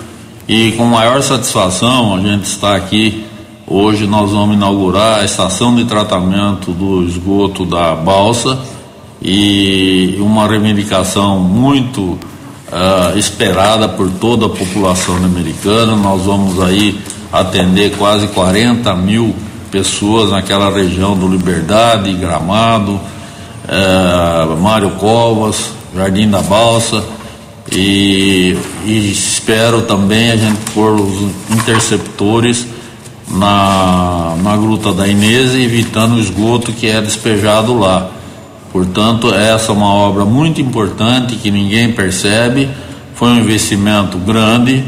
E 0.47 0.73
com 0.73 0.85
maior 0.85 1.21
satisfação, 1.21 2.15
a 2.15 2.19
gente 2.19 2.45
está 2.45 2.75
aqui. 2.75 3.25
Hoje 3.65 4.07
nós 4.07 4.31
vamos 4.31 4.55
inaugurar 4.55 5.19
a 5.19 5.25
estação 5.25 5.75
de 5.75 5.85
tratamento 5.85 6.71
do 6.71 7.03
esgoto 7.03 7.65
da 7.65 7.95
Balsa 7.95 8.57
e 9.21 10.17
uma 10.19 10.47
reivindicação 10.47 11.39
muito 11.39 12.01
uh, 12.01 13.17
esperada 13.17 13.87
por 13.89 14.09
toda 14.11 14.45
a 14.45 14.49
população 14.49 15.15
americana. 15.17 15.95
Nós 15.95 16.23
vamos 16.23 16.61
aí 16.61 16.99
atender 17.31 17.95
quase 17.97 18.27
40 18.27 18.93
mil 18.95 19.35
pessoas 19.71 20.31
naquela 20.31 20.69
região 20.69 21.17
do 21.17 21.27
Liberdade, 21.27 22.13
Gramado, 22.13 22.93
uh, 22.93 24.57
Mário 24.61 24.91
Covas, 24.91 25.71
Jardim 25.95 26.29
da 26.29 26.41
Balsa. 26.41 27.03
E, 27.71 28.57
e, 28.85 29.11
espero 29.11 29.81
também 29.81 30.31
a 30.31 30.37
gente 30.37 30.57
pôr 30.73 30.93
os 30.93 31.31
interceptores 31.51 32.65
na, 33.29 34.35
na 34.41 34.55
Gruta 34.55 34.93
da 34.93 35.05
Inês, 35.05 35.53
evitando 35.53 36.15
o 36.15 36.19
esgoto 36.19 36.71
que 36.71 36.87
é 36.87 37.01
despejado 37.01 37.77
lá. 37.77 38.09
Portanto, 38.71 39.33
essa 39.33 39.71
é 39.71 39.75
uma 39.75 39.93
obra 39.93 40.25
muito 40.25 40.61
importante 40.61 41.35
que 41.35 41.49
ninguém 41.49 41.91
percebe. 41.91 42.69
Foi 43.15 43.29
um 43.29 43.39
investimento 43.39 44.17
grande, 44.17 44.83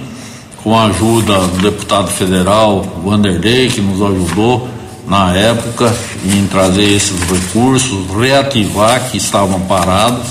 com 0.63 0.77
a 0.77 0.85
ajuda 0.85 1.39
do 1.39 1.61
deputado 1.61 2.09
federal 2.09 2.83
Vanderlei, 3.03 3.69
que 3.69 3.81
nos 3.81 4.01
ajudou 4.01 4.67
na 5.07 5.33
época 5.33 5.93
em 6.23 6.45
trazer 6.47 6.83
esses 6.83 7.19
recursos, 7.21 8.05
reativar 8.15 9.09
que 9.09 9.17
estavam 9.17 9.59
parados 9.61 10.27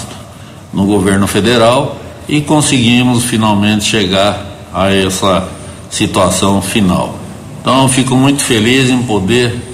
no 0.72 0.84
governo 0.84 1.26
federal 1.26 1.96
e 2.28 2.40
conseguimos 2.40 3.24
finalmente 3.24 3.84
chegar 3.84 4.46
a 4.72 4.92
essa 4.92 5.48
situação 5.90 6.60
final. 6.62 7.16
Então, 7.60 7.88
fico 7.88 8.14
muito 8.14 8.42
feliz 8.42 8.88
em 8.88 9.02
poder 9.02 9.67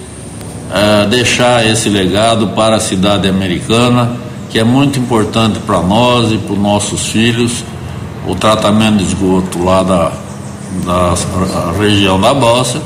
uh, 0.74 1.08
deixar 1.08 1.64
esse 1.64 1.88
legado 1.88 2.48
para 2.48 2.76
a 2.76 2.80
cidade 2.80 3.28
americana, 3.28 4.16
que 4.50 4.58
é 4.58 4.64
muito 4.64 4.98
importante 4.98 5.60
para 5.60 5.80
nós 5.80 6.32
e 6.32 6.38
para 6.38 6.52
os 6.52 6.58
nossos 6.58 7.06
filhos, 7.06 7.64
o 8.26 8.34
tratamento 8.34 8.96
de 8.98 9.04
esgoto 9.04 9.62
lá 9.62 9.82
da, 9.82 10.12
da 10.84 11.72
região 11.78 12.20
da 12.20 12.34
Balsa, 12.34 12.82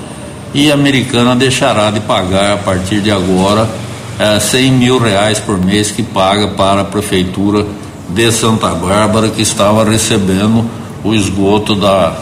e 0.52 0.70
a 0.70 0.74
americana 0.74 1.34
deixará 1.34 1.90
de 1.90 2.00
pagar 2.00 2.54
a 2.54 2.56
partir 2.58 3.00
de 3.00 3.10
agora 3.10 3.64
uh, 3.64 4.36
eh, 4.36 4.40
100 4.40 4.72
mil 4.72 4.98
reais 4.98 5.38
por 5.38 5.58
mês 5.58 5.90
que 5.90 6.02
paga 6.02 6.48
para 6.48 6.82
a 6.82 6.84
prefeitura 6.84 7.66
de 8.08 8.32
Santa 8.32 8.68
Bárbara, 8.68 9.28
que 9.28 9.42
estava 9.42 9.84
recebendo 9.84 10.64
o 11.04 11.14
esgoto 11.14 11.74
da, 11.74 12.16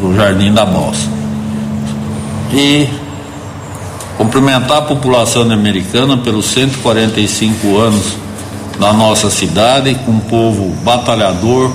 do 0.00 0.14
Jardim 0.14 0.52
da 0.52 0.66
Balsa. 0.66 1.08
E 2.52 2.88
Cumprimentar 4.16 4.78
a 4.78 4.82
população 4.82 5.50
americana 5.50 6.16
pelos 6.16 6.46
145 6.46 7.76
anos 7.78 8.16
da 8.78 8.92
nossa 8.92 9.30
cidade, 9.30 9.94
com 10.04 10.12
um 10.12 10.20
povo 10.20 10.70
batalhador, 10.82 11.70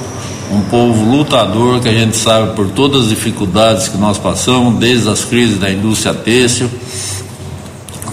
um 0.52 0.62
povo 0.62 1.04
lutador 1.04 1.80
que 1.80 1.90
a 1.90 1.94
gente 1.94 2.16
sabe 2.16 2.56
por 2.56 2.70
todas 2.70 3.04
as 3.04 3.10
dificuldades 3.10 3.88
que 3.88 3.98
nós 3.98 4.18
passamos, 4.18 4.76
desde 4.76 5.10
as 5.10 5.26
crises 5.26 5.60
da 5.60 5.70
indústria 5.70 6.14
têxtil. 6.14 6.70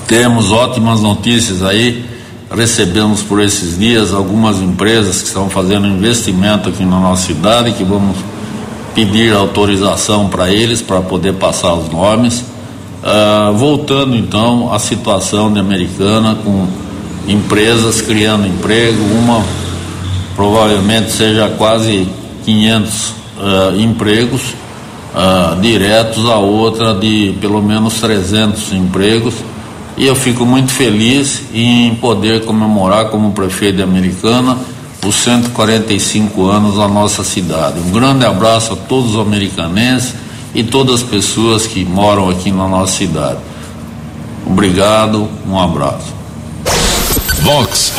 Temos 0.07 0.51
ótimas 0.51 1.01
notícias 1.01 1.63
aí. 1.63 2.05
Recebemos 2.51 3.23
por 3.23 3.41
esses 3.41 3.79
dias 3.79 4.13
algumas 4.13 4.59
empresas 4.59 5.23
que 5.23 5.29
estão 5.29 5.49
fazendo 5.49 5.87
investimento 5.87 6.69
aqui 6.69 6.85
na 6.85 7.01
nossa 7.01 7.27
cidade, 7.27 7.73
que 7.73 7.85
vamos 7.85 8.17
pedir 8.95 9.35
autorização 9.35 10.29
para 10.29 10.51
eles 10.51 10.81
para 10.81 11.01
poder 11.01 11.35
passar 11.35 11.75
os 11.75 11.89
nomes. 11.89 12.45
Uh, 13.05 13.53
voltando 13.53 14.17
então 14.17 14.73
à 14.73 14.79
situação 14.79 15.53
de 15.53 15.61
Americana, 15.61 16.39
com 16.43 16.67
empresas 17.29 18.01
criando 18.01 18.47
emprego, 18.47 19.05
uma 19.13 19.45
provavelmente 20.35 21.13
seja 21.13 21.51
quase 21.51 22.09
500 22.47 23.09
uh, 23.09 23.15
ah, 23.41 23.73
empregos 23.77 24.41
uh, 25.15 25.61
diretos, 25.61 26.25
a 26.31 26.37
outra 26.37 26.95
de 26.95 27.37
pelo 27.43 27.61
menos 27.61 28.01
300 28.01 28.73
empregos. 28.73 29.35
E 29.99 30.07
eu 30.07 30.17
fico 30.17 30.47
muito 30.47 30.73
feliz 30.73 31.43
em 31.53 31.95
poder 31.97 32.47
comemorar 32.47 33.11
como 33.11 33.33
prefeito 33.33 33.77
de 33.77 33.83
Americana 33.83 34.57
os 35.07 35.15
145 35.17 36.47
anos 36.47 36.79
da 36.79 36.89
nossa 36.89 37.23
cidade. 37.23 37.79
Um 37.81 37.91
grande 37.91 38.25
abraço 38.25 38.73
a 38.73 38.77
todos 38.77 39.15
os 39.15 39.21
americanenses 39.21 40.24
e 40.55 40.63
todas 40.63 40.97
as 40.97 41.03
pessoas 41.03 41.67
que 41.67 41.85
moram 41.85 42.31
aqui 42.31 42.51
na 42.51 42.69
nossa 42.69 42.97
cidade. 42.97 43.39
Obrigado, 44.47 45.29
um 45.49 45.59
abraço. 45.59 46.15
Vox 47.41 47.93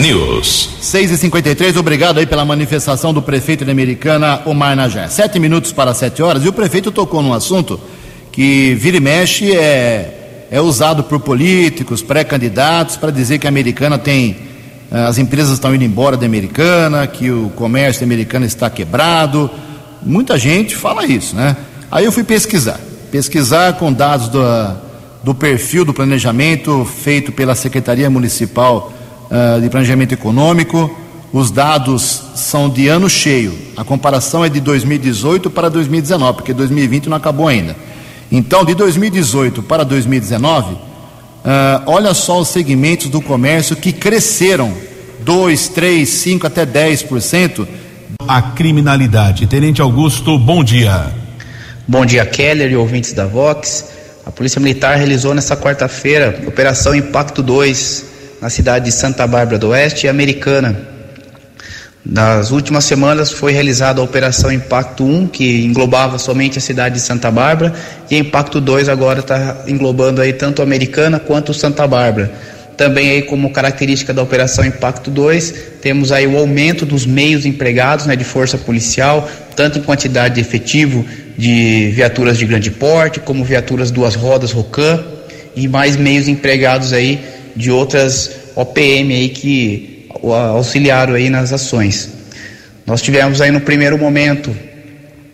News. 0.00 0.70
6 0.80 1.10
e 1.12 1.16
53 1.16 1.76
obrigado 1.76 2.18
aí 2.18 2.26
pela 2.26 2.44
manifestação 2.44 3.12
do 3.12 3.22
prefeito 3.22 3.64
de 3.64 3.70
Americana, 3.70 4.42
Omar 4.46 4.74
Najé. 4.74 5.06
Sete 5.08 5.38
minutos 5.38 5.70
para 5.70 5.94
sete 5.94 6.22
horas, 6.22 6.44
e 6.44 6.48
o 6.48 6.52
prefeito 6.52 6.90
tocou 6.90 7.22
num 7.22 7.32
assunto 7.32 7.78
que 8.32 8.74
vira 8.74 8.96
e 8.96 9.00
mexe 9.00 9.52
é, 9.52 10.48
é 10.50 10.60
usado 10.60 11.04
por 11.04 11.20
políticos, 11.20 12.02
pré-candidatos, 12.02 12.96
para 12.96 13.10
dizer 13.10 13.38
que 13.38 13.46
a 13.46 13.50
Americana 13.50 13.98
tem. 13.98 14.36
Eh, 14.90 14.98
as 15.04 15.18
empresas 15.18 15.52
estão 15.52 15.74
indo 15.74 15.84
embora 15.84 16.16
da 16.16 16.26
Americana, 16.26 17.06
que 17.06 17.30
o 17.30 17.50
comércio 17.50 18.00
da 18.00 18.06
Americana 18.06 18.46
está 18.46 18.68
quebrado. 18.68 19.50
Muita 20.02 20.38
gente 20.38 20.74
fala 20.74 21.06
isso, 21.06 21.36
né? 21.36 21.56
Aí 21.92 22.06
eu 22.06 22.10
fui 22.10 22.24
pesquisar, 22.24 22.80
pesquisar 23.10 23.74
com 23.74 23.92
dados 23.92 24.28
do, 24.28 24.40
do 25.22 25.34
perfil 25.34 25.84
do 25.84 25.92
planejamento 25.92 26.86
feito 26.86 27.30
pela 27.30 27.54
Secretaria 27.54 28.08
Municipal 28.08 28.90
uh, 29.26 29.60
de 29.60 29.68
Planejamento 29.68 30.12
Econômico. 30.14 30.90
Os 31.34 31.50
dados 31.50 32.22
são 32.34 32.70
de 32.70 32.88
ano 32.88 33.10
cheio. 33.10 33.52
A 33.76 33.84
comparação 33.84 34.42
é 34.42 34.48
de 34.48 34.58
2018 34.58 35.50
para 35.50 35.68
2019, 35.68 36.36
porque 36.38 36.54
2020 36.54 37.10
não 37.10 37.16
acabou 37.18 37.46
ainda. 37.46 37.76
Então, 38.30 38.64
de 38.64 38.74
2018 38.74 39.62
para 39.62 39.84
2019, 39.84 40.72
uh, 40.72 40.78
olha 41.84 42.14
só 42.14 42.40
os 42.40 42.48
segmentos 42.48 43.10
do 43.10 43.20
comércio 43.20 43.76
que 43.76 43.92
cresceram 43.92 44.72
2, 45.20 45.68
3, 45.68 46.08
5 46.08 46.46
até 46.46 46.64
10%. 46.64 47.66
A 48.26 48.40
criminalidade. 48.40 49.46
Tenente 49.46 49.82
Augusto, 49.82 50.38
bom 50.38 50.64
dia. 50.64 51.21
Bom 51.86 52.06
dia, 52.06 52.24
Keller 52.24 52.70
e 52.70 52.76
ouvintes 52.76 53.12
da 53.12 53.26
Vox. 53.26 53.86
A 54.24 54.30
Polícia 54.30 54.60
Militar 54.60 54.96
realizou 54.96 55.34
nesta 55.34 55.56
quarta-feira 55.56 56.40
Operação 56.46 56.94
Impacto 56.94 57.42
2 57.42 58.04
na 58.40 58.48
cidade 58.48 58.84
de 58.84 58.92
Santa 58.92 59.26
Bárbara 59.26 59.58
do 59.58 59.70
Oeste 59.70 60.06
e 60.06 60.08
Americana. 60.08 60.80
Nas 62.06 62.52
últimas 62.52 62.84
semanas 62.84 63.32
foi 63.32 63.50
realizada 63.50 64.00
a 64.00 64.04
Operação 64.04 64.52
Impacto 64.52 65.04
1, 65.04 65.26
que 65.26 65.64
englobava 65.64 66.18
somente 66.18 66.56
a 66.56 66.60
cidade 66.60 66.94
de 66.94 67.00
Santa 67.00 67.32
Bárbara, 67.32 67.74
e 68.08 68.16
Impacto 68.16 68.60
2 68.60 68.88
agora 68.88 69.18
está 69.18 69.64
englobando 69.66 70.20
aí 70.20 70.32
tanto 70.32 70.62
a 70.62 70.64
Americana 70.64 71.18
quanto 71.18 71.52
Santa 71.52 71.84
Bárbara. 71.84 72.32
Também 72.76 73.10
aí 73.10 73.22
como 73.22 73.52
característica 73.52 74.14
da 74.14 74.22
Operação 74.22 74.64
Impacto 74.64 75.10
2, 75.10 75.54
temos 75.80 76.12
aí 76.12 76.28
o 76.28 76.38
aumento 76.38 76.86
dos 76.86 77.04
meios 77.04 77.44
empregados 77.44 78.06
né, 78.06 78.14
de 78.14 78.24
força 78.24 78.56
policial, 78.56 79.28
tanto 79.54 79.78
em 79.78 79.82
quantidade 79.82 80.36
de 80.36 80.40
efetivo 80.40 81.04
de 81.36 81.90
viaturas 81.94 82.38
de 82.38 82.46
grande 82.46 82.70
porte, 82.70 83.20
como 83.20 83.44
viaturas 83.44 83.90
duas 83.90 84.14
rodas 84.14 84.52
Rocan 84.52 85.02
e 85.56 85.68
mais 85.68 85.96
meios 85.96 86.28
empregados 86.28 86.92
aí 86.92 87.20
de 87.54 87.70
outras 87.70 88.30
OPM 88.54 89.14
aí 89.14 89.28
que 89.28 90.08
auxiliaram 90.54 91.14
aí 91.14 91.30
nas 91.30 91.52
ações. 91.52 92.08
Nós 92.86 93.00
tivemos 93.02 93.40
aí 93.40 93.50
no 93.50 93.60
primeiro 93.60 93.98
momento 93.98 94.54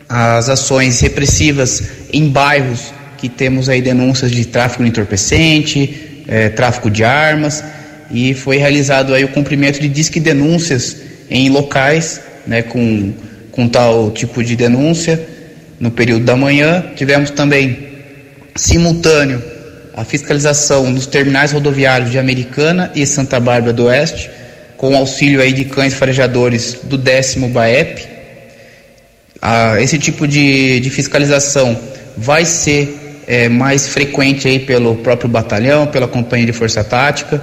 as 0.09 0.49
ações 0.49 1.01
repressivas 1.01 1.83
em 2.13 2.29
bairros 2.29 2.93
que 3.19 3.29
temos 3.29 3.69
aí 3.69 3.83
denúncias 3.83 4.31
de 4.31 4.45
tráfico 4.45 4.83
de 4.83 4.89
entorpecente, 4.89 6.25
é, 6.27 6.49
tráfico 6.49 6.91
de 6.91 7.05
armas 7.05 7.63
e 8.11 8.33
foi 8.33 8.57
realizado 8.57 9.13
aí 9.13 9.25
o 9.25 9.29
cumprimento 9.29 9.81
de 9.81 9.89
disque 9.89 10.21
denúncias 10.21 10.97
em 11.29 11.51
locais, 11.51 12.21
né, 12.47 12.63
com, 12.63 13.13
com 13.51 13.69
tal 13.69 14.11
tipo 14.13 14.43
de 14.43 14.57
denúncia 14.57 15.21
no 15.79 15.91
período 15.91 16.25
da 16.25 16.37
manhã. 16.37 16.85
Tivemos 16.97 17.31
também 17.31 17.89
simultâneo 18.57 19.43
a 19.95 20.05
fiscalização 20.05 20.89
nos 20.91 21.07
terminais 21.07 21.53
rodoviários 21.53 22.11
de 22.11 22.19
Americana 22.19 22.91
e 22.95 23.05
Santa 23.05 23.41
Bárbara 23.41 23.73
do 23.73 23.85
Oeste, 23.87 24.31
com 24.77 24.97
auxílio 24.97 25.41
aí 25.41 25.53
de 25.53 25.65
cães 25.65 25.95
farejadores 25.95 26.79
do 26.85 26.97
décimo 26.97 27.49
BAEP. 27.49 28.07
Ah, 29.43 29.81
esse 29.81 29.99
tipo 29.99 30.27
de, 30.27 30.79
de 30.81 30.91
fiscalização 30.91 31.77
vai 32.17 32.45
ser 32.45 33.23
é, 33.27 33.49
mais 33.49 33.89
frequente 33.89 34.49
aí 34.49 34.59
pelo 34.59 34.97
próprio 34.97 35.29
batalhão, 35.29 35.87
pela 35.87 36.09
companhia 36.09 36.47
de 36.47 36.53
força 36.53 36.83
tática, 36.83 37.41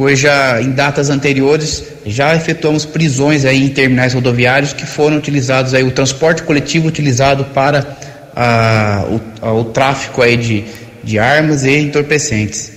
pois 0.00 0.18
já 0.18 0.62
em 0.62 0.70
datas 0.70 1.10
anteriores 1.10 1.84
já 2.06 2.34
efetuamos 2.34 2.86
prisões 2.86 3.44
aí 3.44 3.62
em 3.62 3.68
terminais 3.68 4.14
rodoviários 4.14 4.72
que 4.72 4.86
foram 4.86 5.18
utilizados 5.18 5.74
aí 5.74 5.84
o 5.84 5.90
transporte 5.90 6.42
coletivo 6.42 6.88
utilizado 6.88 7.44
para 7.44 7.98
a, 8.34 9.04
o, 9.42 9.46
o 9.58 9.64
tráfico 9.66 10.22
aí 10.22 10.38
de, 10.38 10.64
de 11.04 11.18
armas 11.18 11.64
e 11.64 11.76
entorpecentes. 11.76 12.72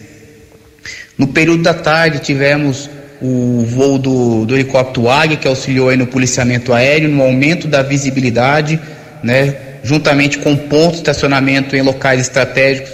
No 1.18 1.28
período 1.28 1.64
da 1.64 1.74
tarde 1.74 2.20
tivemos 2.20 2.90
o 3.22 3.64
voo 3.70 3.98
do, 3.98 4.44
do 4.44 4.54
helicóptero 4.54 5.10
Águia, 5.10 5.38
que 5.38 5.48
auxiliou 5.48 5.88
aí 5.88 5.96
no 5.96 6.08
policiamento 6.08 6.74
aéreo, 6.74 7.08
no 7.08 7.24
aumento 7.24 7.70
da 7.70 7.82
visibilidade, 7.82 8.78
né, 9.24 9.56
juntamente 9.82 10.40
com 10.40 10.58
pontos 10.58 10.96
de 10.96 11.10
estacionamento 11.10 11.74
em 11.74 11.82
locais 11.82 12.20
estratégicos, 12.20 12.92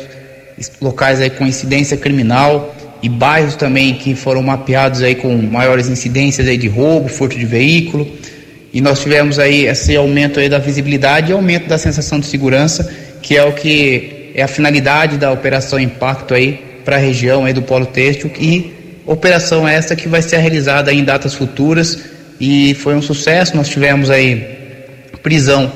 locais 0.80 1.20
aí 1.20 1.32
com 1.32 1.48
incidência 1.48 1.98
criminal 1.98 2.76
e 3.02 3.10
bairros 3.10 3.56
também 3.56 3.94
que 3.94 4.16
foram 4.16 4.42
mapeados 4.44 5.02
aí 5.02 5.16
com 5.16 5.36
maiores 5.38 5.88
incidências 5.88 6.48
aí 6.48 6.58
de 6.58 6.68
roubo, 6.68 7.08
furto 7.08 7.38
de 7.38 7.46
veículo. 7.46 8.08
E 8.74 8.82
nós 8.82 9.02
tivemos 9.02 9.40
aí 9.40 9.66
esse 9.66 9.96
aumento 9.96 10.40
aí 10.40 10.48
da 10.48 10.60
visibilidade 10.60 11.32
e 11.32 11.34
aumento 11.34 11.68
da 11.68 11.78
sensação 11.78 12.20
de 12.20 12.28
segurança, 12.28 12.92
que 13.22 13.36
é 13.36 13.44
o 13.44 13.54
que 13.54 14.32
é 14.36 14.44
a 14.44 14.48
finalidade 14.48 15.18
da 15.18 15.32
operação 15.32 15.80
Impacto 15.80 16.34
aí 16.34 16.60
para 16.86 16.98
a 16.98 17.00
região 17.00 17.46
aí 17.46 17.54
do 17.54 17.62
Polo 17.62 17.86
Têxtil 17.86 18.32
e 18.40 18.72
operação 19.06 19.68
esta 19.68 19.96
que 19.96 20.08
vai 20.08 20.22
ser 20.22 20.38
realizada 20.38 20.94
em 20.94 21.04
datas 21.04 21.34
futuras 21.34 22.00
e 22.40 22.74
foi 22.76 22.96
um 22.96 23.02
sucesso. 23.02 23.56
Nós 23.56 23.70
tivemos 23.70 24.10
aí 24.10 24.58
prisão 25.24 25.72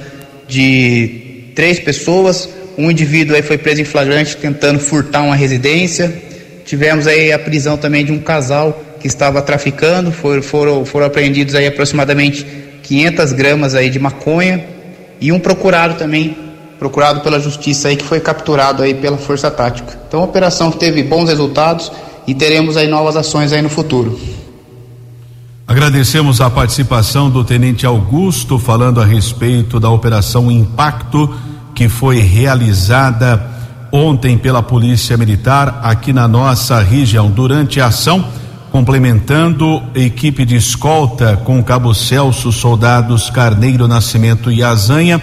de 0.48 1.52
três 1.56 1.80
pessoas, 1.80 2.50
um 2.78 2.90
indivíduo 2.90 3.36
aí 3.36 3.42
foi 3.42 3.58
preso 3.58 3.82
em 3.82 3.86
flagrante 3.86 4.38
tentando 4.38 4.80
furtar 4.80 5.24
uma 5.24 5.36
residência. 5.36 6.14
Tivemos 6.66 7.08
aí 7.08 7.32
a 7.32 7.40
prisão 7.40 7.78
também 7.78 8.06
de 8.06 8.12
um 8.12 8.20
casal 8.20 8.82
que 9.00 9.08
estava 9.08 9.42
traficando, 9.42 10.12
foram, 10.12 10.42
foram, 10.42 10.86
foram 10.86 11.06
apreendidos 11.06 11.56
aí 11.56 11.68
aproximadamente 11.68 12.46
500 12.84 13.34
gramas 13.34 13.76
aí 13.76 13.90
de 13.90 14.00
maconha 14.00 14.66
e 15.20 15.32
um 15.32 15.40
procurado 15.40 15.96
também, 15.96 16.38
procurado 16.80 17.22
pela 17.22 17.40
justiça 17.40 17.90
aí 17.90 17.96
que 17.96 18.04
foi 18.04 18.20
capturado 18.20 18.82
aí 18.84 18.94
pela 18.94 19.18
força 19.18 19.52
tática. 19.52 20.00
Então, 20.08 20.20
uma 20.22 20.26
operação 20.28 20.72
teve 20.72 21.04
bons 21.04 21.28
resultados 21.28 21.92
e 22.26 22.34
teremos 22.34 22.78
aí 22.78 22.88
novas 22.88 23.16
ações 23.16 23.52
aí 23.52 23.62
no 23.62 23.70
futuro. 23.70 24.20
Agradecemos 25.68 26.42
a 26.42 26.50
participação 26.50 27.30
do 27.30 27.44
Tenente 27.44 27.86
Augusto 27.86 28.60
falando 28.60 29.02
a 29.02 29.06
respeito 29.06 29.80
da 29.80 29.90
operação 29.90 30.52
Impacto 30.52 31.34
que 31.74 31.90
foi 31.90 32.20
realizada 32.20 33.53
ontem 33.94 34.40
pela 34.40 34.64
Polícia 34.64 35.16
Militar 35.16 35.80
aqui 35.84 36.12
na 36.12 36.28
nossa 36.28 36.82
região. 36.82 37.30
Durante 37.30 37.80
a 37.80 37.86
ação, 37.86 38.26
complementando 38.72 39.84
equipe 39.94 40.44
de 40.44 40.56
escolta 40.56 41.38
com 41.38 41.64
Cabo 41.64 41.94
Celso, 41.94 42.52
soldados 42.52 43.30
Carneiro 43.30 43.88
Nascimento 43.88 44.52
e 44.52 44.64
Azanha, 44.64 45.22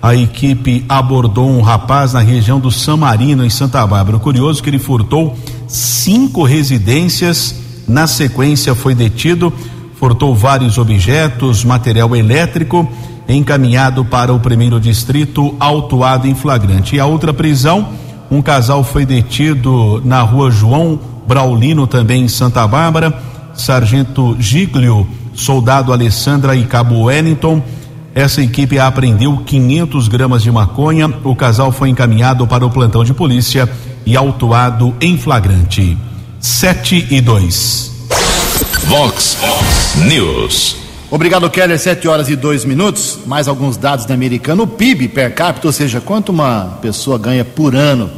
a 0.00 0.16
equipe 0.16 0.82
abordou 0.88 1.50
um 1.50 1.60
rapaz 1.60 2.14
na 2.14 2.20
região 2.20 2.58
do 2.58 2.70
San 2.70 2.96
Marino, 2.96 3.44
em 3.44 3.50
Santa 3.50 3.86
Bárbara. 3.86 4.16
O 4.16 4.20
curioso 4.20 4.60
é 4.60 4.62
que 4.64 4.70
ele 4.70 4.78
furtou 4.78 5.36
cinco 5.68 6.42
residências, 6.42 7.54
na 7.86 8.06
sequência 8.06 8.74
foi 8.74 8.94
detido 8.94 9.52
furtou 9.96 10.34
vários 10.34 10.78
objetos, 10.78 11.64
material 11.64 12.14
elétrico, 12.14 12.88
encaminhado 13.28 14.04
para 14.04 14.32
o 14.32 14.38
primeiro 14.38 14.78
distrito, 14.78 15.54
autuado 15.58 16.28
em 16.28 16.34
flagrante. 16.34 16.96
E 16.96 17.00
a 17.00 17.06
outra 17.06 17.32
prisão, 17.32 17.88
um 18.30 18.42
casal 18.42 18.82
foi 18.82 19.06
detido 19.06 20.00
na 20.04 20.22
rua 20.22 20.50
João 20.50 20.98
Braulino, 21.26 21.86
também 21.86 22.24
em 22.24 22.28
Santa 22.28 22.66
Bárbara. 22.66 23.14
Sargento 23.54 24.36
Giglio, 24.38 25.06
soldado 25.34 25.92
Alessandra 25.92 26.54
e 26.54 26.64
cabo 26.64 27.04
Wellington. 27.04 27.62
Essa 28.14 28.42
equipe 28.42 28.78
apreendeu 28.78 29.36
500 29.44 30.08
gramas 30.08 30.42
de 30.42 30.50
maconha. 30.50 31.12
O 31.22 31.36
casal 31.36 31.70
foi 31.70 31.88
encaminhado 31.88 32.46
para 32.46 32.64
o 32.64 32.70
plantão 32.70 33.04
de 33.04 33.12
polícia 33.12 33.68
e 34.04 34.16
autuado 34.16 34.94
em 35.00 35.18
flagrante. 35.18 35.96
7 36.40 37.08
e 37.10 37.20
2. 37.20 38.08
Vox 38.86 39.36
News. 40.06 40.85
Obrigado, 41.08 41.48
Keller. 41.48 41.78
7 41.78 42.08
horas 42.08 42.28
e 42.28 42.34
2 42.34 42.64
minutos. 42.64 43.20
Mais 43.26 43.46
alguns 43.46 43.76
dados 43.76 44.04
da 44.06 44.14
Americana. 44.14 44.64
O 44.64 44.66
PIB 44.66 45.06
per 45.06 45.32
capita, 45.32 45.68
ou 45.68 45.72
seja, 45.72 46.00
quanto 46.00 46.30
uma 46.30 46.80
pessoa 46.82 47.16
ganha 47.16 47.44
por 47.44 47.76
ano 47.76 48.10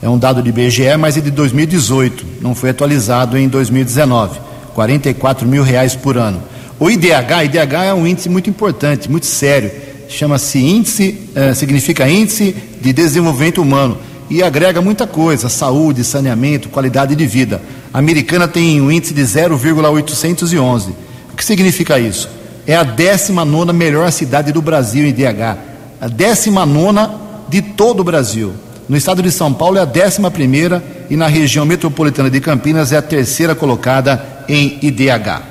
É 0.00 0.08
um 0.08 0.16
dado 0.16 0.40
de 0.40 0.50
IBGE, 0.50 0.96
mas 0.96 1.16
é 1.16 1.20
de 1.20 1.32
2018, 1.32 2.24
não 2.40 2.54
foi 2.54 2.70
atualizado 2.70 3.36
em 3.36 3.48
2019. 3.48 4.38
44 4.74 5.48
mil 5.48 5.64
reais 5.64 5.96
por 5.96 6.16
ano. 6.16 6.40
O 6.78 6.88
IDH, 6.88 7.46
IDH 7.46 7.84
é 7.84 7.92
um 7.92 8.06
índice 8.06 8.28
muito 8.28 8.48
importante, 8.48 9.10
muito 9.10 9.26
sério 9.26 9.90
chama-se 10.12 10.58
índice, 10.58 11.18
eh, 11.34 11.54
significa 11.54 12.08
índice 12.08 12.54
de 12.82 12.92
desenvolvimento 12.92 13.62
humano 13.62 13.96
e 14.28 14.42
agrega 14.42 14.80
muita 14.80 15.06
coisa, 15.06 15.48
saúde, 15.48 16.02
saneamento, 16.02 16.68
qualidade 16.68 17.14
de 17.14 17.26
vida. 17.26 17.62
A 17.92 17.98
americana 17.98 18.48
tem 18.48 18.80
um 18.80 18.90
índice 18.90 19.14
de 19.14 19.24
0,811. 19.24 20.90
O 21.32 21.36
que 21.36 21.44
significa 21.44 21.98
isso? 21.98 22.28
É 22.66 22.74
a 22.74 22.82
19 22.82 23.72
melhor 23.72 24.10
cidade 24.10 24.52
do 24.52 24.62
Brasil 24.62 25.06
em 25.06 25.12
DH, 25.12 25.58
a 26.00 26.08
19 26.08 27.22
de 27.48 27.62
todo 27.62 28.00
o 28.00 28.04
Brasil. 28.04 28.52
No 28.88 28.96
estado 28.96 29.22
de 29.22 29.30
São 29.30 29.52
Paulo 29.52 29.78
é 29.78 29.80
a 29.80 29.84
11 29.84 30.82
e 31.10 31.16
na 31.16 31.26
região 31.26 31.64
metropolitana 31.64 32.30
de 32.30 32.40
Campinas 32.40 32.92
é 32.92 32.96
a 32.96 33.02
terceira 33.02 33.54
colocada 33.54 34.44
em 34.48 34.78
IDH. 34.82 35.42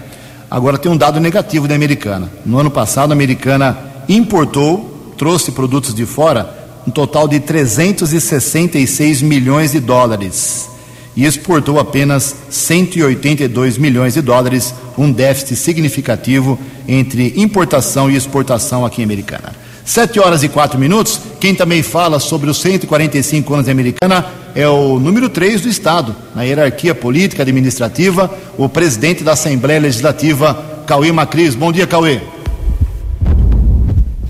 Agora 0.50 0.78
tem 0.78 0.92
um 0.92 0.98
dado 0.98 1.20
negativo 1.20 1.68
da 1.68 1.76
americana. 1.76 2.30
No 2.46 2.60
ano 2.60 2.70
passado, 2.70 3.12
a 3.12 3.14
americana 3.14 3.78
importou, 4.10 5.14
trouxe 5.18 5.52
produtos 5.52 5.94
de 5.94 6.06
fora, 6.06 6.61
um 6.88 6.92
total 6.92 7.28
de 7.28 7.40
366 7.40 9.22
milhões 9.22 9.72
de 9.72 9.80
dólares 9.80 10.70
e 11.16 11.26
exportou 11.26 11.80
apenas 11.80 12.36
182 12.50 13.78
milhões 13.78 14.14
de 14.14 14.22
dólares, 14.22 14.74
um 14.98 15.12
déficit 15.12 15.56
significativo 15.56 16.58
entre 16.88 17.34
importação 17.36 18.10
e 18.10 18.16
exportação 18.16 18.86
aqui 18.86 19.02
em 19.02 19.06
Americana. 19.06 19.54
Sete 19.84 20.20
horas 20.20 20.44
e 20.44 20.50
quatro 20.50 20.80
minutos. 20.80 21.20
Quem 21.40 21.56
também 21.56 21.82
fala 21.82 22.20
sobre 22.20 22.50
os 22.50 22.62
145 22.62 23.54
anos 23.54 23.66
de 23.66 23.72
Americana 23.72 24.26
é 24.54 24.68
o 24.68 25.00
número 25.00 25.28
3 25.28 25.62
do 25.62 25.70
Estado, 25.70 26.16
na 26.36 26.44
hierarquia 26.44 26.94
política 26.94 27.42
administrativa, 27.42 28.32
o 28.58 28.70
presidente 28.70 29.24
da 29.24 29.34
Assembleia 29.34 29.82
Legislativa, 29.82 30.84
Cauê 30.86 31.12
Macris. 31.12 31.56
Bom 31.56 31.72
dia, 31.72 31.88
Cauê. 31.88 32.22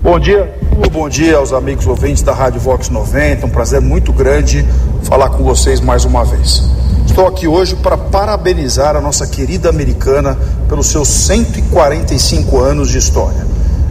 Bom 0.02 0.18
dia, 0.18 0.52
bom 0.90 1.08
dia 1.08 1.36
aos 1.36 1.52
amigos 1.52 1.86
ouvintes 1.86 2.24
da 2.24 2.34
Rádio 2.34 2.60
Vox 2.60 2.88
90. 2.88 3.46
Um 3.46 3.48
prazer 3.48 3.80
muito 3.80 4.12
grande 4.12 4.66
falar 5.04 5.30
com 5.30 5.44
vocês 5.44 5.80
mais 5.80 6.04
uma 6.04 6.24
vez. 6.24 6.64
Estou 7.06 7.24
aqui 7.28 7.46
hoje 7.46 7.76
para 7.76 7.96
parabenizar 7.96 8.96
a 8.96 9.00
nossa 9.00 9.28
querida 9.28 9.68
americana 9.68 10.36
pelos 10.68 10.88
seus 10.88 11.06
145 11.06 12.58
anos 12.58 12.90
de 12.90 12.98
história. 12.98 13.46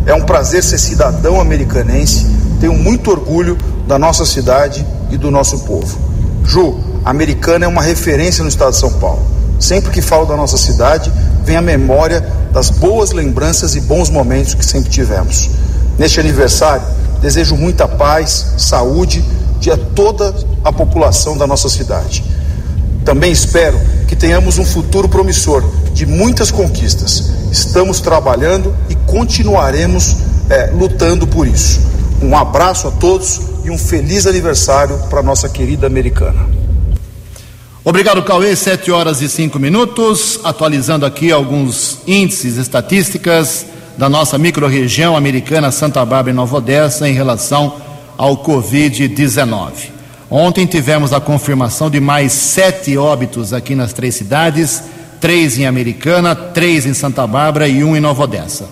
É 0.05 0.13
um 0.13 0.23
prazer 0.23 0.61
ser 0.61 0.79
cidadão 0.79 1.39
americanense, 1.39 2.27
tenho 2.59 2.73
muito 2.73 3.09
orgulho 3.09 3.57
da 3.87 3.97
nossa 3.97 4.25
cidade 4.25 4.85
e 5.11 5.17
do 5.17 5.31
nosso 5.31 5.59
povo. 5.59 5.97
Ju, 6.43 6.77
americana 7.05 7.63
é 7.63 7.67
uma 7.69 7.81
referência 7.81 8.43
no 8.43 8.49
estado 8.49 8.73
de 8.73 8.79
São 8.79 8.91
Paulo. 8.99 9.25
Sempre 9.61 9.91
que 9.91 10.01
falo 10.01 10.25
da 10.25 10.35
nossa 10.35 10.57
cidade, 10.57 11.09
vem 11.45 11.55
a 11.55 11.61
memória 11.61 12.19
das 12.51 12.69
boas 12.69 13.13
lembranças 13.13 13.77
e 13.77 13.79
bons 13.79 14.09
momentos 14.09 14.53
que 14.53 14.65
sempre 14.65 14.89
tivemos. 14.89 15.49
Neste 15.97 16.19
aniversário, 16.19 16.83
desejo 17.21 17.55
muita 17.55 17.87
paz, 17.87 18.53
saúde 18.57 19.23
de 19.59 19.69
toda 19.95 20.33
a 20.63 20.73
população 20.73 21.37
da 21.37 21.45
nossa 21.45 21.69
cidade. 21.69 22.23
Também 23.05 23.31
espero 23.31 23.79
que 24.07 24.15
tenhamos 24.15 24.57
um 24.57 24.65
futuro 24.65 25.07
promissor 25.07 25.63
de 25.93 26.05
muitas 26.05 26.51
conquistas. 26.51 27.31
Estamos 27.51 27.99
trabalhando 27.99 28.75
e 28.89 28.95
continuaremos 28.95 30.17
é, 30.49 30.71
lutando 30.73 31.27
por 31.27 31.47
isso. 31.47 31.79
Um 32.21 32.35
abraço 32.35 32.87
a 32.87 32.91
todos 32.91 33.41
e 33.63 33.69
um 33.69 33.77
feliz 33.77 34.25
aniversário 34.25 34.97
para 35.09 35.21
nossa 35.21 35.47
querida 35.47 35.87
americana. 35.87 36.47
Obrigado, 37.83 38.21
Cauê. 38.23 38.55
Sete 38.55 38.91
horas 38.91 39.21
e 39.21 39.29
cinco 39.29 39.57
minutos. 39.57 40.39
Atualizando 40.43 41.05
aqui 41.05 41.31
alguns 41.31 41.99
índices, 42.05 42.57
estatísticas 42.57 43.65
da 43.97 44.09
nossa 44.09 44.37
microrregião 44.37 45.15
americana 45.15 45.71
Santa 45.71 46.03
Bárbara 46.05 46.31
e 46.31 46.33
Nova 46.33 46.57
Odessa 46.57 47.07
em 47.07 47.13
relação 47.13 47.75
ao 48.17 48.37
Covid-19. 48.37 49.91
Ontem 50.29 50.65
tivemos 50.65 51.11
a 51.11 51.19
confirmação 51.19 51.89
de 51.89 51.99
mais 51.99 52.31
sete 52.31 52.97
óbitos 52.97 53.53
aqui 53.53 53.75
nas 53.75 53.91
três 53.91 54.15
cidades, 54.15 54.83
três 55.19 55.57
em 55.57 55.65
Americana, 55.65 56.33
três 56.33 56.85
em 56.85 56.93
Santa 56.93 57.27
Bárbara 57.27 57.67
e 57.67 57.83
um 57.83 57.95
em 57.95 57.99
Nova 57.99 58.23
Odessa. 58.23 58.69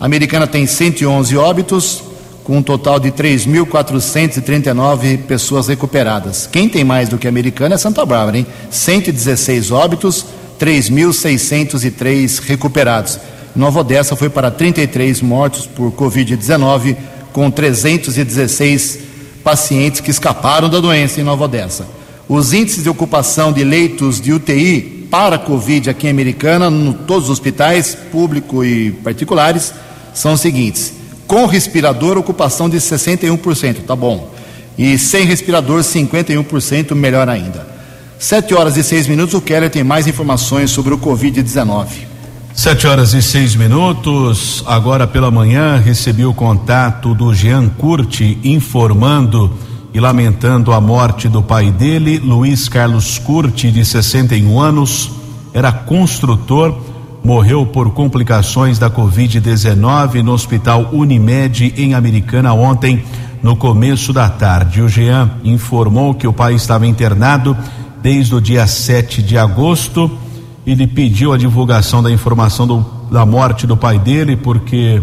A 0.00 0.06
Americana 0.06 0.46
tem 0.46 0.66
111 0.66 1.36
óbitos, 1.36 2.02
com 2.42 2.58
um 2.58 2.62
total 2.62 3.00
de 3.00 3.10
3.439 3.10 5.24
pessoas 5.24 5.68
recuperadas. 5.68 6.48
Quem 6.50 6.68
tem 6.68 6.84
mais 6.84 7.08
do 7.08 7.16
que 7.16 7.26
a 7.26 7.30
Americana 7.30 7.74
é 7.74 7.78
Santa 7.78 8.04
Bárbara, 8.04 8.38
hein? 8.38 8.46
116 8.70 9.70
óbitos, 9.70 10.26
3.603 10.60 12.40
recuperados. 12.40 13.18
Nova 13.54 13.80
Odessa 13.80 14.16
foi 14.16 14.28
para 14.28 14.50
33 14.50 15.20
mortos 15.22 15.66
por 15.66 15.92
Covid-19, 15.92 16.96
com 17.32 17.50
316 17.50 18.98
pacientes 19.44 20.00
que 20.00 20.10
escaparam 20.10 20.68
da 20.68 20.80
doença 20.80 21.20
em 21.20 21.24
Nova 21.24 21.44
Odessa. 21.44 21.86
Os 22.28 22.52
índices 22.52 22.82
de 22.82 22.88
ocupação 22.88 23.52
de 23.52 23.62
leitos 23.62 24.20
de 24.20 24.32
UTI 24.32 25.06
para 25.10 25.38
Covid 25.38 25.90
aqui 25.90 26.06
em 26.06 26.10
Americana, 26.10 26.68
em 26.68 26.92
todos 27.06 27.24
os 27.24 27.30
hospitais, 27.30 27.96
público 28.10 28.64
e 28.64 28.90
particulares, 28.90 29.72
são 30.12 30.32
os 30.32 30.40
seguintes: 30.40 30.92
com 31.26 31.46
respirador, 31.46 32.18
ocupação 32.18 32.68
de 32.68 32.78
61%, 32.78 33.84
tá 33.86 33.94
bom. 33.94 34.32
E 34.76 34.98
sem 34.98 35.24
respirador, 35.24 35.80
51%, 35.82 36.94
melhor 36.94 37.28
ainda. 37.28 37.74
Sete 38.18 38.54
horas 38.54 38.76
e 38.76 38.82
seis 38.82 39.06
minutos, 39.06 39.34
o 39.34 39.40
Keller 39.40 39.70
tem 39.70 39.84
mais 39.84 40.06
informações 40.08 40.70
sobre 40.70 40.94
o 40.94 40.98
Covid-19. 40.98 42.13
Sete 42.56 42.86
horas 42.86 43.12
e 43.14 43.20
seis 43.20 43.56
minutos. 43.56 44.62
Agora 44.64 45.08
pela 45.08 45.28
manhã 45.28 45.76
recebi 45.76 46.24
o 46.24 46.32
contato 46.32 47.12
do 47.12 47.34
Jean 47.34 47.68
Curti 47.68 48.38
informando 48.44 49.52
e 49.92 49.98
lamentando 49.98 50.72
a 50.72 50.80
morte 50.80 51.28
do 51.28 51.42
pai 51.42 51.72
dele, 51.72 52.18
Luiz 52.18 52.68
Carlos 52.68 53.18
Curti, 53.18 53.72
de 53.72 53.84
61 53.84 54.60
anos, 54.60 55.10
era 55.52 55.72
construtor, 55.72 56.80
morreu 57.24 57.66
por 57.66 57.92
complicações 57.92 58.78
da 58.78 58.88
Covid-19 58.88 60.22
no 60.22 60.32
Hospital 60.32 60.90
Unimed 60.92 61.74
em 61.76 61.92
Americana 61.92 62.54
ontem, 62.54 63.04
no 63.42 63.56
começo 63.56 64.12
da 64.12 64.28
tarde. 64.28 64.80
O 64.80 64.88
Jean 64.88 65.32
informou 65.42 66.14
que 66.14 66.26
o 66.26 66.32
pai 66.32 66.54
estava 66.54 66.86
internado 66.86 67.56
desde 68.00 68.34
o 68.34 68.40
dia 68.40 68.66
7 68.66 69.22
de 69.22 69.36
agosto 69.36 70.23
ele 70.66 70.86
pediu 70.86 71.32
a 71.32 71.38
divulgação 71.38 72.02
da 72.02 72.10
informação 72.10 72.66
do, 72.66 72.84
da 73.10 73.26
morte 73.26 73.66
do 73.66 73.76
pai 73.76 73.98
dele, 73.98 74.36
porque 74.36 75.02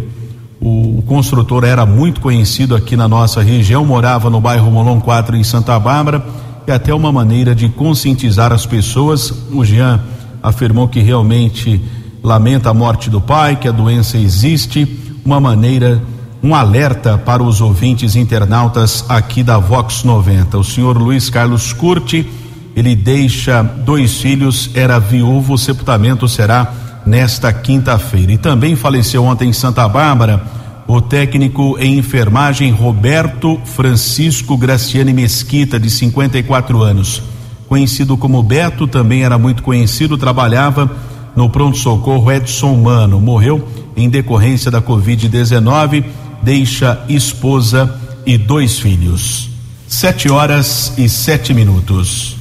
o, 0.60 1.00
o, 1.00 1.02
construtor 1.04 1.64
era 1.64 1.86
muito 1.86 2.20
conhecido 2.20 2.76
aqui 2.76 2.96
na 2.96 3.08
nossa 3.08 3.42
região, 3.42 3.86
morava 3.86 4.30
no 4.30 4.42
bairro 4.42 4.72
Molon 4.72 5.00
4 5.00 5.36
em 5.36 5.44
Santa 5.44 5.80
Bárbara, 5.80 6.24
e 6.68 6.72
até 6.72 6.94
uma 6.94 7.12
maneira 7.12 7.54
de 7.54 7.70
conscientizar 7.70 8.52
as 8.52 8.66
pessoas. 8.66 9.32
O 9.52 9.64
Jean 9.64 10.00
afirmou 10.42 10.88
que 10.88 11.00
realmente 11.00 11.82
lamenta 12.24 12.70
a 12.70 12.74
morte 12.74 13.10
do 13.10 13.22
pai, 13.22 13.56
que 13.56 13.68
a 13.68 13.72
doença 13.72 14.18
existe, 14.18 14.88
uma 15.24 15.40
maneira, 15.40 16.02
um 16.44 16.56
alerta 16.56 17.18
para 17.18 17.44
os 17.44 17.62
ouvintes 17.62 18.16
internautas 18.16 19.06
aqui 19.10 19.44
da 19.44 19.60
Vox 19.60 20.04
90. 20.04 20.58
O 20.58 20.64
senhor 20.64 20.98
Luiz 20.98 21.30
Carlos 21.30 21.72
Curti 21.74 22.28
ele 22.76 22.96
deixa 22.96 23.62
dois 23.62 24.22
filhos, 24.22 24.70
era 24.74 25.00
viúvo, 25.00 25.54
o 25.54 25.58
sepultamento 25.58 26.28
será 26.28 26.74
nesta 27.06 27.52
quinta-feira. 27.52 28.32
E 28.32 28.38
também 28.38 28.76
faleceu 28.76 29.24
ontem 29.24 29.50
em 29.50 29.54
Santa 29.54 29.88
Bárbara 29.88 30.42
o 30.88 31.00
técnico 31.00 31.78
em 31.80 31.98
enfermagem 31.98 32.72
Roberto 32.72 33.60
Francisco 33.64 34.58
Graciane 34.58 35.14
Mesquita, 35.14 35.80
de 35.80 35.90
54 35.90 36.82
anos. 36.82 37.22
Conhecido 37.68 38.18
como 38.18 38.44
Beto, 38.44 38.88
também 38.88 39.24
era 39.24 39.38
muito 39.38 39.64
conhecido, 39.64 40.18
trabalhava 40.18 40.92
no 41.36 41.50
pronto-socorro 41.50 42.32
Edson 42.32 42.76
Mano. 42.76 43.22
Morreu 43.22 43.66
em 43.96 44.10
decorrência 44.10 44.70
da 44.70 44.82
Covid-19, 44.82 46.04
deixa 46.42 47.02
esposa 47.08 47.98
e 48.26 48.38
dois 48.38 48.80
filhos. 48.80 49.50
Sete 49.88 50.30
horas 50.30 50.94
e 50.98 51.08
sete 51.08 51.54
minutos. 51.54 52.41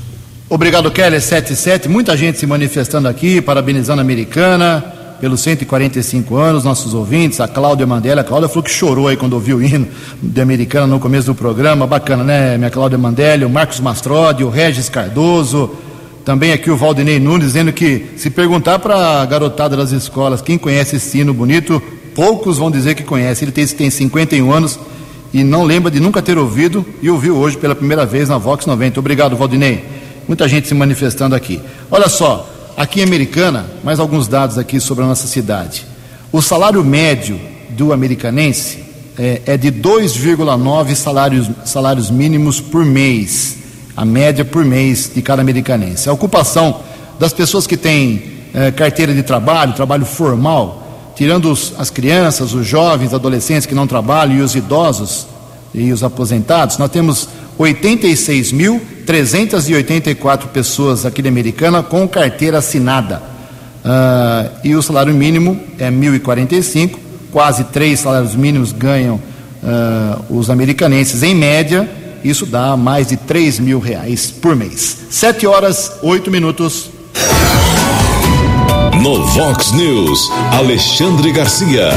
Obrigado, 0.53 0.91
Keller 0.91 1.23
77. 1.23 1.89
Muita 1.89 2.17
gente 2.17 2.37
se 2.37 2.45
manifestando 2.45 3.07
aqui, 3.07 3.41
parabenizando 3.41 4.01
a 4.01 4.03
americana 4.03 4.85
pelos 5.21 5.43
145 5.43 6.35
anos, 6.35 6.65
nossos 6.65 6.93
ouvintes, 6.93 7.41
a 7.41 7.47
Cláudia 7.47 7.87
Mandela. 7.87 8.23
A 8.23 8.25
Cláudia 8.25 8.49
falou 8.49 8.65
que 8.65 8.71
chorou 8.71 9.07
aí 9.07 9.17
quando 9.17 9.35
ouviu 9.35 9.59
o 9.59 9.63
hino 9.63 9.87
de 10.21 10.41
americana 10.41 10.89
no 10.89 10.99
começo 10.99 11.27
do 11.27 11.37
programa. 11.37 11.87
Bacana, 11.87 12.25
né, 12.25 12.59
minha 12.59 12.69
Cláudia 12.69 12.99
Mandela, 12.99 13.47
o 13.47 13.49
Marcos 13.49 13.79
Mastrodi, 13.79 14.43
o 14.43 14.51
Regis 14.51 14.89
Cardoso. 14.89 15.71
Também 16.25 16.51
aqui 16.51 16.69
o 16.69 16.77
Valdinei 16.77 17.21
Nunes 17.21 17.47
dizendo 17.47 17.73
que 17.73 18.07
se 18.17 18.29
perguntar 18.29 18.81
para 18.81 19.23
a 19.23 19.27
garotada 19.27 19.77
das 19.77 19.93
escolas 19.93 20.43
quem 20.43 20.59
conhece 20.59 20.97
esse 20.97 21.17
hino 21.17 21.33
bonito, 21.33 21.81
poucos 22.13 22.59
vão 22.59 22.73
dizer 22.73 22.97
que 22.97 23.05
conhece. 23.05 23.45
Ele 23.45 23.53
tem, 23.53 23.65
tem 23.69 23.89
51 23.89 24.53
anos 24.53 24.81
e 25.33 25.45
não 25.45 25.63
lembra 25.63 25.93
de 25.93 26.01
nunca 26.01 26.21
ter 26.21 26.37
ouvido 26.37 26.85
e 27.01 27.09
ouviu 27.09 27.37
hoje 27.37 27.57
pela 27.57 27.77
primeira 27.77 28.05
vez 28.05 28.29
na 28.29 28.37
Vox 28.37 28.67
90. 28.67 28.99
Obrigado, 28.99 29.37
Valdinei. 29.37 30.00
Muita 30.31 30.47
gente 30.47 30.69
se 30.69 30.75
manifestando 30.75 31.35
aqui. 31.35 31.61
Olha 31.91 32.09
só, 32.09 32.49
aqui 32.77 33.01
em 33.01 33.03
Americana, 33.03 33.67
mais 33.83 33.99
alguns 33.99 34.29
dados 34.29 34.59
aqui 34.59 34.79
sobre 34.79 35.03
a 35.03 35.07
nossa 35.09 35.27
cidade. 35.27 35.85
O 36.31 36.41
salário 36.41 36.85
médio 36.85 37.37
do 37.71 37.93
americanense 37.93 38.85
é, 39.19 39.43
é 39.45 39.57
de 39.57 39.73
2,9 39.73 40.95
salários, 40.95 41.51
salários 41.65 42.13
mínimos 42.13 42.61
por 42.61 42.85
mês. 42.85 43.57
A 43.97 44.05
média 44.05 44.45
por 44.45 44.65
mês 44.65 45.11
de 45.13 45.21
cada 45.21 45.43
americanense. 45.43 46.09
A 46.09 46.13
ocupação 46.13 46.81
das 47.19 47.33
pessoas 47.33 47.67
que 47.67 47.77
têm 47.77 48.23
é, 48.55 48.71
carteira 48.71 49.13
de 49.13 49.25
trabalho, 49.25 49.73
trabalho 49.73 50.07
formal, 50.07 51.13
tirando 51.17 51.51
os, 51.51 51.75
as 51.77 51.91
crianças, 51.91 52.55
os 52.55 52.65
jovens, 52.65 53.13
adolescentes 53.13 53.67
que 53.67 53.75
não 53.75 53.85
trabalham 53.85 54.37
e 54.37 54.43
os 54.43 54.55
idosos 54.55 55.27
e 55.75 55.93
os 55.93 56.03
aposentados, 56.03 56.79
nós 56.79 56.91
temos 56.91 57.29
86.384 57.59 60.47
pessoas 60.49 61.05
aqui 61.07 61.23
de 61.23 61.29
Americana 61.29 61.81
com 61.83 62.09
carteira 62.09 62.59
assinada. 62.59 63.23
Uh, 63.85 64.51
e 64.65 64.75
o 64.75 64.83
salário 64.83 65.15
mínimo 65.15 65.61
é 65.79 65.89
1.045, 65.91 66.99
quase 67.31 67.65
três 67.65 68.01
salários 68.01 68.35
mínimos 68.35 68.73
ganham 68.73 69.17
uh, 69.17 69.21
os 70.29 70.51
americanenses 70.51 71.23
em 71.23 71.35
média, 71.35 71.89
isso 72.23 72.45
dá 72.45 72.77
mais 72.77 73.07
de 73.09 73.17
3 73.17 73.59
mil 73.61 73.79
reais 73.79 74.31
por 74.31 74.55
mês. 74.55 74.99
Sete 75.11 75.47
horas, 75.47 75.93
oito 76.03 76.31
minutos. 76.31 76.91
No 79.03 79.25
Vox 79.29 79.73
News, 79.73 80.31
Alexandre 80.53 81.33
Garcia. 81.33 81.89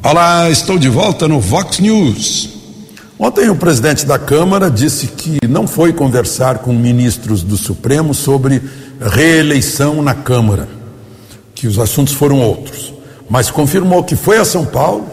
Olá, 0.00 0.48
estou 0.48 0.78
de 0.78 0.88
volta 0.88 1.26
no 1.26 1.40
Vox 1.40 1.80
News. 1.80 2.50
Ontem 3.18 3.50
o 3.50 3.56
presidente 3.56 4.06
da 4.06 4.16
Câmara 4.16 4.70
disse 4.70 5.08
que 5.08 5.38
não 5.48 5.66
foi 5.66 5.92
conversar 5.92 6.58
com 6.58 6.72
ministros 6.72 7.42
do 7.42 7.56
Supremo 7.56 8.14
sobre 8.14 8.62
reeleição 9.00 10.00
na 10.00 10.14
Câmara, 10.14 10.68
que 11.52 11.66
os 11.66 11.80
assuntos 11.80 12.14
foram 12.14 12.40
outros, 12.40 12.94
mas 13.28 13.50
confirmou 13.50 14.04
que 14.04 14.14
foi 14.14 14.38
a 14.38 14.44
São 14.44 14.64
Paulo 14.64 15.04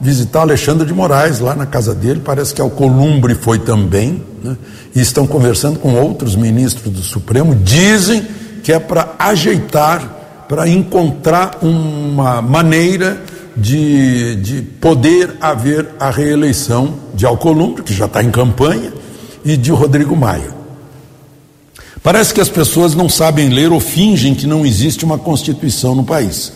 visitar 0.00 0.42
Alexandre 0.42 0.86
de 0.86 0.94
Moraes 0.94 1.40
lá 1.40 1.56
na 1.56 1.66
casa 1.66 1.92
dele, 1.92 2.22
parece 2.24 2.54
que 2.54 2.60
Alcolumbre 2.60 3.34
foi 3.34 3.58
também, 3.58 4.22
né? 4.42 4.56
e 4.94 5.00
estão 5.00 5.26
conversando 5.26 5.80
com 5.80 5.94
outros 5.94 6.36
ministros 6.36 6.92
do 6.92 7.02
Supremo, 7.02 7.56
dizem 7.56 8.24
que 8.62 8.72
é 8.72 8.78
para 8.78 9.16
ajeitar, 9.18 10.46
para 10.48 10.68
encontrar 10.68 11.58
uma 11.60 12.40
maneira 12.40 13.20
de, 13.58 14.36
de 14.36 14.62
poder 14.62 15.36
haver 15.40 15.88
a 15.98 16.10
reeleição 16.10 16.94
de 17.14 17.26
Alcolumbre, 17.26 17.82
que 17.82 17.92
já 17.92 18.06
está 18.06 18.22
em 18.22 18.30
campanha, 18.30 18.92
e 19.44 19.56
de 19.56 19.70
Rodrigo 19.70 20.16
Maia. 20.16 20.56
Parece 22.02 22.32
que 22.32 22.40
as 22.40 22.48
pessoas 22.48 22.94
não 22.94 23.08
sabem 23.08 23.48
ler 23.48 23.72
ou 23.72 23.80
fingem 23.80 24.34
que 24.34 24.46
não 24.46 24.64
existe 24.64 25.04
uma 25.04 25.18
Constituição 25.18 25.94
no 25.94 26.04
país. 26.04 26.52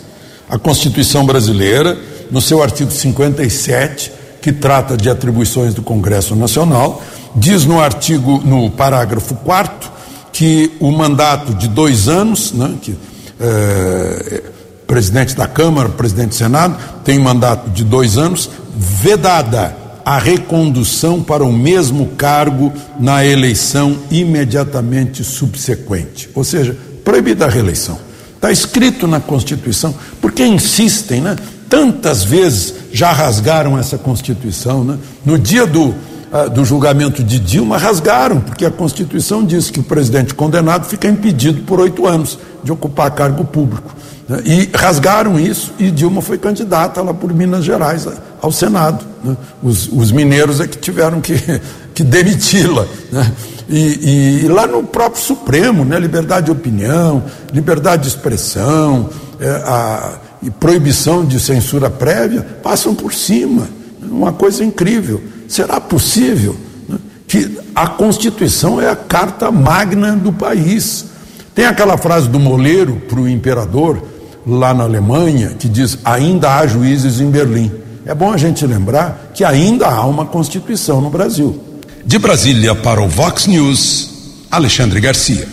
A 0.49 0.57
Constituição 0.57 1.25
brasileira, 1.25 1.97
no 2.31 2.41
seu 2.41 2.63
artigo 2.63 2.91
57, 2.91 4.11
que 4.41 4.51
trata 4.51 4.95
de 4.95 5.09
atribuições 5.09 5.73
do 5.73 5.81
Congresso 5.81 6.35
Nacional, 6.35 7.01
diz 7.35 7.65
no 7.65 7.79
artigo, 7.79 8.41
no 8.43 8.69
parágrafo 8.71 9.35
4 9.35 9.91
que 10.31 10.71
o 10.79 10.91
mandato 10.91 11.53
de 11.53 11.67
dois 11.67 12.07
anos, 12.07 12.51
né, 12.53 12.73
que 12.81 12.95
é, 13.39 14.43
presidente 14.87 15.35
da 15.35 15.47
Câmara, 15.47 15.89
presidente 15.89 16.29
do 16.29 16.35
Senado, 16.35 16.77
tem 17.03 17.19
mandato 17.19 17.69
de 17.69 17.83
dois 17.83 18.17
anos, 18.17 18.49
vedada 18.75 19.75
a 20.05 20.17
recondução 20.17 21.23
para 21.23 21.43
o 21.43 21.53
mesmo 21.53 22.07
cargo 22.17 22.73
na 22.99 23.25
eleição 23.25 23.97
imediatamente 24.11 25.23
subsequente. 25.23 26.29
Ou 26.35 26.43
seja, 26.43 26.75
proibida 27.03 27.45
a 27.45 27.49
reeleição. 27.49 27.97
Está 28.35 28.51
escrito 28.51 29.07
na 29.07 29.21
Constituição, 29.21 29.95
porque 30.19 30.45
insistem, 30.45 31.21
né? 31.21 31.37
Tantas 31.69 32.23
vezes 32.23 32.73
já 32.91 33.11
rasgaram 33.11 33.79
essa 33.79 33.97
Constituição, 33.97 34.83
né? 34.83 34.97
No 35.25 35.39
dia 35.39 35.65
do, 35.65 35.85
uh, 35.85 36.49
do 36.53 36.65
julgamento 36.65 37.23
de 37.23 37.39
Dilma, 37.39 37.77
rasgaram, 37.77 38.41
porque 38.41 38.65
a 38.65 38.71
Constituição 38.71 39.45
diz 39.45 39.71
que 39.71 39.79
o 39.79 39.83
presidente 39.83 40.33
condenado 40.33 40.85
fica 40.85 41.07
impedido 41.07 41.61
por 41.61 41.79
oito 41.79 42.05
anos 42.05 42.37
de 42.63 42.71
ocupar 42.71 43.11
cargo 43.11 43.45
público. 43.45 43.95
Né? 44.27 44.41
E 44.45 44.69
rasgaram 44.75 45.39
isso 45.39 45.73
e 45.77 45.91
Dilma 45.91 46.21
foi 46.21 46.37
candidata 46.37 47.01
lá 47.01 47.13
por 47.13 47.33
Minas 47.33 47.63
Gerais 47.63 48.07
ao 48.41 48.51
Senado. 48.51 49.05
Né? 49.23 49.35
Os, 49.61 49.87
os, 49.91 50.11
mineiros 50.11 50.59
é 50.59 50.67
que 50.67 50.77
tiveram 50.77 51.19
que, 51.21 51.35
que 51.93 52.03
demiti-la. 52.03 52.85
Né? 53.11 53.31
E, 53.69 53.79
e, 53.79 54.45
e, 54.45 54.47
lá 54.47 54.67
no 54.67 54.83
próprio 54.83 55.21
Supremo, 55.21 55.83
né? 55.85 55.99
liberdade 55.99 56.47
de 56.47 56.51
opinião, 56.51 57.23
liberdade 57.51 58.03
de 58.03 58.09
expressão, 58.09 59.09
é, 59.39 59.49
a, 59.49 60.13
e 60.41 60.51
proibição 60.51 61.25
de 61.25 61.39
censura 61.39 61.89
prévia 61.89 62.45
passam 62.61 62.93
por 62.93 63.13
cima. 63.13 63.67
Uma 64.01 64.33
coisa 64.33 64.63
incrível. 64.63 65.23
Será 65.47 65.79
possível 65.79 66.55
né? 66.87 66.97
que 67.27 67.57
a 67.73 67.87
Constituição 67.87 68.79
é 68.79 68.89
a 68.89 68.95
carta 68.95 69.49
magna 69.49 70.15
do 70.15 70.31
país? 70.31 71.12
Tem 71.55 71.65
aquela 71.65 71.97
frase 71.97 72.27
do 72.27 72.39
Moleiro 72.39 73.01
para 73.07 73.19
o 73.19 73.29
imperador, 73.29 74.01
lá 74.45 74.73
na 74.73 74.83
Alemanha, 74.83 75.49
que 75.49 75.69
diz: 75.69 75.99
ainda 76.03 76.57
há 76.57 76.65
juízes 76.65 77.19
em 77.19 77.29
Berlim. 77.29 77.71
É 78.05 78.13
bom 78.13 78.33
a 78.33 78.37
gente 78.37 78.65
lembrar 78.65 79.31
que 79.33 79.43
ainda 79.43 79.87
há 79.87 80.05
uma 80.05 80.25
Constituição 80.25 80.99
no 80.99 81.09
Brasil. 81.09 81.61
De 82.05 82.19
Brasília 82.19 82.75
para 82.75 83.01
o 83.01 83.07
Vox 83.07 83.47
News, 83.47 84.09
Alexandre 84.51 84.99
Garcia. 84.99 85.47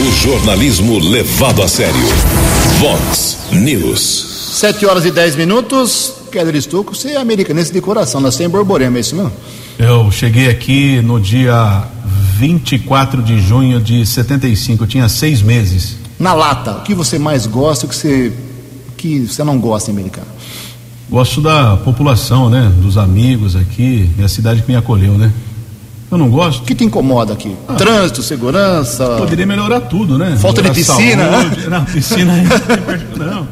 O 0.00 0.12
jornalismo 0.12 0.98
levado 0.98 1.62
a 1.62 1.68
sério. 1.68 1.94
Vox 2.78 3.38
News. 3.52 4.52
Sete 4.54 4.86
horas 4.86 5.04
e 5.04 5.10
dez 5.10 5.34
minutos. 5.36 6.14
Keller 6.30 6.54
Estouco, 6.56 6.94
você 6.94 7.12
é 7.12 7.16
americanense 7.16 7.72
de 7.72 7.80
coração, 7.80 8.20
nós 8.20 8.36
temos 8.36 8.52
Borborema, 8.52 8.98
é 8.98 9.00
isso 9.00 9.16
mesmo? 9.16 9.32
Eu 9.78 10.10
cheguei 10.10 10.50
aqui 10.50 11.00
no 11.00 11.20
dia 11.20 11.84
24 12.36 13.22
de 13.22 13.40
junho 13.40 13.80
de 13.80 14.04
75, 14.04 14.84
eu 14.84 14.86
tinha 14.86 15.08
seis 15.08 15.40
meses. 15.40 15.96
Na 16.18 16.34
lata, 16.34 16.72
o 16.72 16.82
que 16.82 16.94
você 16.94 17.18
mais 17.18 17.46
gosta, 17.46 17.86
o 17.86 17.88
que 17.88 17.96
você, 17.96 18.32
que 18.96 19.20
você 19.26 19.42
não 19.42 19.58
gosta 19.58 19.90
em 19.90 19.94
americano? 19.94 20.26
Gosto 21.08 21.40
da 21.40 21.76
população, 21.78 22.50
né? 22.50 22.70
Dos 22.82 22.98
amigos 22.98 23.56
aqui, 23.56 24.10
minha 24.16 24.28
cidade 24.28 24.60
que 24.60 24.68
me 24.68 24.76
acolheu, 24.76 25.12
né? 25.16 25.32
Eu 26.10 26.18
não 26.18 26.28
gosto. 26.28 26.62
O 26.62 26.64
que 26.64 26.74
te 26.74 26.84
incomoda 26.84 27.32
aqui? 27.32 27.56
Ah, 27.66 27.74
Trânsito, 27.74 28.22
segurança. 28.22 29.16
Poderia 29.16 29.46
melhorar 29.46 29.80
tudo, 29.80 30.18
né? 30.18 30.36
Falta 30.36 30.60
melhorar 30.60 30.74
de 30.74 30.84
piscina? 30.84 31.30
Saúde. 31.30 31.68
Não, 31.70 31.84
piscina 31.84 32.32
não. 33.16 33.48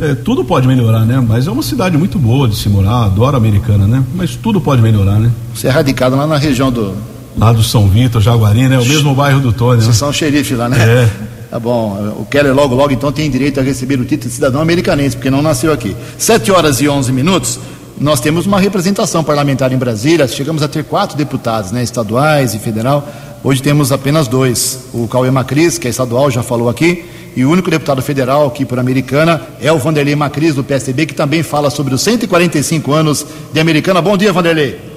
É, 0.00 0.14
tudo 0.14 0.44
pode 0.44 0.66
melhorar, 0.66 1.04
né? 1.04 1.24
Mas 1.26 1.46
é 1.46 1.50
uma 1.50 1.62
cidade 1.62 1.96
muito 1.96 2.18
boa 2.18 2.48
de 2.48 2.56
se 2.56 2.68
morar, 2.68 3.04
adoro 3.04 3.36
a 3.36 3.38
americana, 3.38 3.86
né? 3.86 4.02
Mas 4.14 4.34
tudo 4.34 4.60
pode 4.60 4.82
melhorar, 4.82 5.20
né? 5.20 5.30
Você 5.54 5.68
é 5.68 5.70
radicado 5.70 6.16
lá 6.16 6.26
na 6.26 6.36
região 6.36 6.72
do. 6.72 6.94
Lá 7.36 7.52
do 7.52 7.62
São 7.62 7.88
Vitor, 7.88 8.20
Jaguari, 8.20 8.68
né? 8.68 8.78
O 8.78 8.84
mesmo 8.84 9.14
bairro 9.14 9.40
do 9.40 9.52
Tony. 9.52 9.76
Vocês 9.76 9.88
né? 9.88 9.94
são 9.94 10.12
xerife 10.12 10.54
lá, 10.54 10.68
né? 10.68 10.78
É. 10.78 11.08
Tá 11.50 11.58
bom. 11.58 12.14
O 12.18 12.24
Keller 12.24 12.54
logo, 12.54 12.74
logo 12.74 12.92
então 12.92 13.12
tem 13.12 13.30
direito 13.30 13.60
a 13.60 13.62
receber 13.62 14.00
o 14.00 14.04
título 14.04 14.28
de 14.30 14.34
cidadão 14.34 14.60
americanense, 14.60 15.16
porque 15.16 15.30
não 15.30 15.42
nasceu 15.42 15.72
aqui. 15.72 15.94
Sete 16.16 16.50
horas 16.50 16.80
e 16.80 16.88
onze 16.88 17.12
minutos. 17.12 17.58
Nós 18.00 18.20
temos 18.20 18.46
uma 18.46 18.58
representação 18.58 19.22
parlamentar 19.22 19.70
em 19.70 19.76
Brasília. 19.76 20.26
Chegamos 20.26 20.62
a 20.62 20.68
ter 20.68 20.84
quatro 20.84 21.16
deputados, 21.16 21.70
né? 21.70 21.82
Estaduais 21.82 22.54
e 22.54 22.58
federal. 22.58 23.06
Hoje 23.44 23.62
temos 23.62 23.92
apenas 23.92 24.28
dois. 24.28 24.86
O 24.94 25.06
Cauê 25.06 25.30
Macris, 25.30 25.76
que 25.76 25.86
é 25.86 25.90
estadual, 25.90 26.30
já 26.30 26.42
falou 26.42 26.68
aqui. 26.68 27.04
E 27.36 27.44
o 27.44 27.50
único 27.50 27.70
deputado 27.70 28.00
federal 28.02 28.46
aqui 28.46 28.64
por 28.64 28.78
Americana 28.78 29.40
é 29.60 29.72
o 29.72 29.78
Vanderlei 29.78 30.14
Macris, 30.14 30.54
do 30.54 30.64
PSDB, 30.64 31.06
que 31.06 31.14
também 31.14 31.42
fala 31.42 31.70
sobre 31.70 31.94
os 31.94 32.00
145 32.02 32.92
anos 32.92 33.26
de 33.52 33.60
Americana. 33.60 34.00
Bom 34.02 34.16
dia, 34.16 34.32
Vanderlei. 34.32 34.91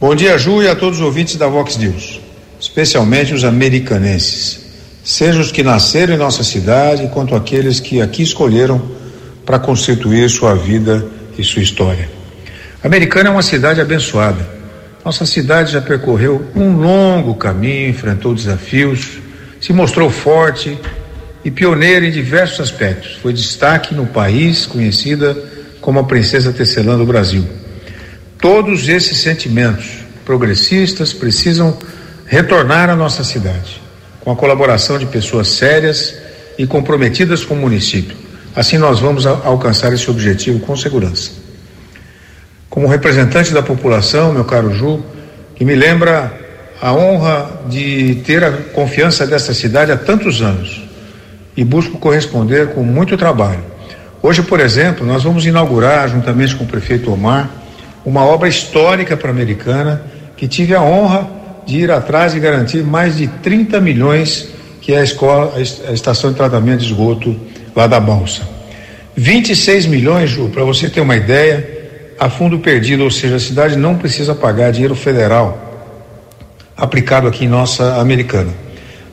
Bom 0.00 0.14
dia, 0.14 0.36
Ju, 0.36 0.62
e 0.62 0.68
a 0.68 0.74
todos 0.74 0.98
os 0.98 1.04
ouvintes 1.04 1.36
da 1.36 1.46
Vox 1.46 1.76
News 1.76 2.24
especialmente 2.64 3.34
os 3.34 3.44
americanenses, 3.44 4.60
sejam 5.04 5.42
os 5.42 5.52
que 5.52 5.62
nasceram 5.62 6.14
em 6.14 6.18
nossa 6.18 6.42
cidade, 6.42 7.10
quanto 7.12 7.34
aqueles 7.34 7.78
que 7.78 8.00
aqui 8.00 8.22
escolheram 8.22 8.80
para 9.44 9.58
constituir 9.58 10.30
sua 10.30 10.54
vida 10.54 11.06
e 11.36 11.44
sua 11.44 11.62
história. 11.62 12.08
Americana 12.82 13.28
é 13.28 13.32
uma 13.32 13.42
cidade 13.42 13.82
abençoada. 13.82 14.54
Nossa 15.04 15.26
cidade 15.26 15.72
já 15.72 15.82
percorreu 15.82 16.46
um 16.56 16.78
longo 16.78 17.34
caminho, 17.34 17.90
enfrentou 17.90 18.34
desafios, 18.34 19.18
se 19.60 19.72
mostrou 19.72 20.08
forte 20.08 20.78
e 21.44 21.50
pioneira 21.50 22.06
em 22.06 22.10
diversos 22.10 22.60
aspectos. 22.60 23.18
Foi 23.20 23.34
destaque 23.34 23.94
no 23.94 24.06
país, 24.06 24.64
conhecida 24.64 25.36
como 25.82 25.98
a 25.98 26.04
Princesa 26.04 26.50
Tecelã 26.50 26.96
do 26.96 27.04
Brasil. 27.04 27.44
Todos 28.44 28.90
esses 28.90 29.22
sentimentos 29.22 30.04
progressistas 30.22 31.14
precisam 31.14 31.78
retornar 32.26 32.90
à 32.90 32.94
nossa 32.94 33.24
cidade, 33.24 33.80
com 34.20 34.30
a 34.30 34.36
colaboração 34.36 34.98
de 34.98 35.06
pessoas 35.06 35.48
sérias 35.48 36.14
e 36.58 36.66
comprometidas 36.66 37.42
com 37.42 37.54
o 37.54 37.56
município. 37.56 38.14
Assim 38.54 38.76
nós 38.76 39.00
vamos 39.00 39.24
alcançar 39.24 39.94
esse 39.94 40.10
objetivo 40.10 40.60
com 40.60 40.76
segurança. 40.76 41.30
Como 42.68 42.86
representante 42.86 43.50
da 43.50 43.62
população, 43.62 44.34
meu 44.34 44.44
caro 44.44 44.74
Ju, 44.74 45.02
que 45.56 45.64
me 45.64 45.74
lembra 45.74 46.30
a 46.82 46.92
honra 46.92 47.62
de 47.66 48.16
ter 48.26 48.44
a 48.44 48.52
confiança 48.52 49.26
desta 49.26 49.54
cidade 49.54 49.90
há 49.90 49.96
tantos 49.96 50.42
anos 50.42 50.82
e 51.56 51.64
busco 51.64 51.96
corresponder 51.96 52.74
com 52.74 52.82
muito 52.82 53.16
trabalho. 53.16 53.64
Hoje, 54.22 54.42
por 54.42 54.60
exemplo, 54.60 55.06
nós 55.06 55.22
vamos 55.22 55.46
inaugurar, 55.46 56.10
juntamente 56.10 56.54
com 56.54 56.64
o 56.64 56.68
prefeito 56.68 57.10
Omar, 57.10 57.63
uma 58.04 58.24
obra 58.24 58.48
histórica 58.48 59.16
para 59.16 59.28
a 59.28 59.32
Americana 59.32 60.02
que 60.36 60.46
tive 60.46 60.74
a 60.74 60.82
honra 60.82 61.28
de 61.66 61.78
ir 61.78 61.90
atrás 61.90 62.34
e 62.34 62.40
garantir 62.40 62.82
mais 62.82 63.16
de 63.16 63.26
30 63.26 63.80
milhões 63.80 64.48
que 64.80 64.92
é 64.92 64.98
a 64.98 65.02
escola, 65.02 65.54
a 65.56 65.92
estação 65.92 66.30
de 66.30 66.36
tratamento 66.36 66.80
de 66.80 66.86
esgoto 66.86 67.34
lá 67.74 67.86
da 67.86 67.98
Balsa. 67.98 68.42
26 69.16 69.86
milhões, 69.86 70.28
Ju, 70.28 70.50
para 70.50 70.62
você 70.62 70.90
ter 70.90 71.00
uma 71.00 71.16
ideia, 71.16 72.14
a 72.18 72.28
fundo 72.28 72.58
perdido, 72.58 73.04
ou 73.04 73.10
seja, 73.10 73.36
a 73.36 73.40
cidade 73.40 73.76
não 73.76 73.96
precisa 73.96 74.34
pagar 74.34 74.70
dinheiro 74.72 74.94
federal 74.94 75.64
aplicado 76.76 77.28
aqui 77.28 77.44
em 77.44 77.48
nossa 77.48 77.96
americana. 78.00 78.52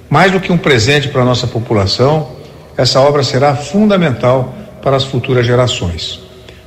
Mais 0.10 0.32
do 0.32 0.40
que 0.40 0.52
um 0.52 0.58
presente 0.58 1.08
para 1.08 1.22
a 1.22 1.26
nossa 1.26 1.48
população, 1.48 2.30
essa 2.76 3.00
obra 3.00 3.24
será 3.24 3.56
fundamental 3.56 4.54
para 4.82 4.98
as 4.98 5.04
futuras 5.04 5.46
gerações. 5.46 6.20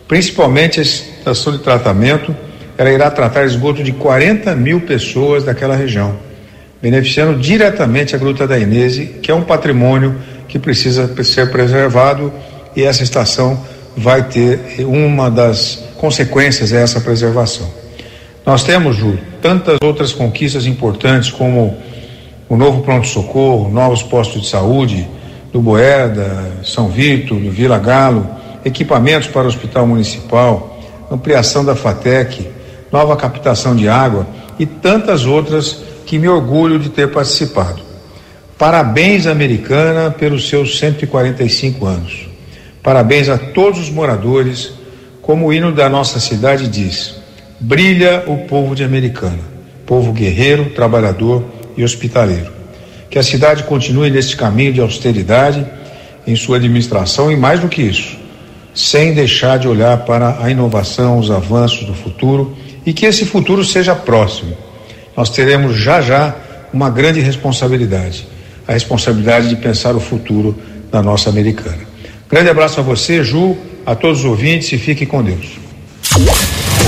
Principalmente 0.06 0.80
a 0.80 0.82
estação 0.82 1.52
de 1.52 1.58
tratamento 1.58 2.34
ela 2.76 2.90
irá 2.90 3.10
tratar 3.10 3.44
esgoto 3.44 3.82
de 3.82 3.92
40 3.92 4.54
mil 4.56 4.80
pessoas 4.80 5.44
daquela 5.44 5.76
região, 5.76 6.16
beneficiando 6.82 7.38
diretamente 7.38 8.14
a 8.14 8.18
Gruta 8.18 8.46
da 8.46 8.58
Inese, 8.58 9.06
que 9.22 9.30
é 9.30 9.34
um 9.34 9.42
patrimônio 9.42 10.16
que 10.48 10.58
precisa 10.58 11.22
ser 11.22 11.50
preservado 11.50 12.32
e 12.76 12.82
essa 12.82 13.02
estação 13.02 13.58
vai 13.96 14.24
ter 14.24 14.58
uma 14.80 15.30
das 15.30 15.84
consequências 15.96 16.72
é 16.72 16.82
essa 16.82 17.00
preservação. 17.00 17.72
Nós 18.44 18.62
temos, 18.62 18.96
Ju, 18.96 19.16
tantas 19.40 19.78
outras 19.82 20.12
conquistas 20.12 20.66
importantes 20.66 21.30
como 21.30 21.78
o 22.48 22.56
novo 22.56 22.82
pronto-socorro, 22.82 23.70
novos 23.70 24.02
postos 24.02 24.42
de 24.42 24.48
saúde 24.48 25.08
do 25.52 25.60
Boeda, 25.60 26.52
São 26.62 26.88
Vito, 26.88 27.36
do 27.36 27.50
Vila 27.50 27.78
Galo, 27.78 28.28
equipamentos 28.64 29.28
para 29.28 29.44
o 29.44 29.48
Hospital 29.48 29.86
Municipal, 29.86 30.78
ampliação 31.10 31.64
da 31.64 31.76
FATEC, 31.76 32.48
nova 32.90 33.16
captação 33.16 33.74
de 33.74 33.88
água 33.88 34.26
e 34.58 34.64
tantas 34.64 35.26
outras 35.26 35.82
que 36.06 36.18
me 36.18 36.28
orgulho 36.28 36.78
de 36.78 36.88
ter 36.88 37.10
participado. 37.10 37.82
Parabéns, 38.58 39.26
Americana, 39.26 40.10
pelos 40.10 40.48
seus 40.48 40.78
145 40.78 41.86
anos. 41.86 42.28
Parabéns 42.82 43.28
a 43.28 43.36
todos 43.36 43.80
os 43.80 43.90
moradores, 43.90 44.72
como 45.20 45.46
o 45.46 45.52
hino 45.52 45.72
da 45.72 45.88
nossa 45.88 46.20
cidade 46.20 46.68
diz: 46.68 47.16
brilha 47.58 48.24
o 48.26 48.38
povo 48.46 48.74
de 48.74 48.84
Americana, 48.84 49.40
povo 49.84 50.12
guerreiro, 50.12 50.66
trabalhador 50.70 51.44
e 51.76 51.82
hospitaleiro. 51.82 52.52
Que 53.10 53.18
a 53.18 53.22
cidade 53.22 53.64
continue 53.64 54.10
neste 54.10 54.36
caminho 54.36 54.72
de 54.72 54.80
austeridade 54.80 55.66
em 56.26 56.36
sua 56.36 56.56
administração 56.56 57.30
e, 57.30 57.36
mais 57.36 57.60
do 57.60 57.68
que 57.68 57.82
isso, 57.82 58.16
sem 58.74 59.14
deixar 59.14 59.58
de 59.58 59.68
olhar 59.68 59.98
para 59.98 60.42
a 60.42 60.50
inovação, 60.50 61.18
os 61.18 61.30
avanços 61.30 61.84
do 61.86 61.94
futuro 61.94 62.56
e 62.84 62.92
que 62.92 63.06
esse 63.06 63.24
futuro 63.24 63.64
seja 63.64 63.94
próximo. 63.94 64.56
Nós 65.16 65.30
teremos 65.30 65.76
já 65.76 66.00
já 66.00 66.34
uma 66.72 66.90
grande 66.90 67.20
responsabilidade 67.20 68.26
a 68.66 68.72
responsabilidade 68.72 69.48
de 69.48 69.56
pensar 69.56 69.94
o 69.94 70.00
futuro 70.00 70.56
da 70.90 71.02
nossa 71.02 71.28
americana. 71.28 71.80
Grande 72.28 72.48
abraço 72.48 72.80
a 72.80 72.82
você, 72.82 73.22
Ju, 73.22 73.56
a 73.84 73.94
todos 73.94 74.20
os 74.20 74.24
ouvintes 74.24 74.72
e 74.72 74.78
fique 74.78 75.04
com 75.06 75.22
Deus. 75.22 75.58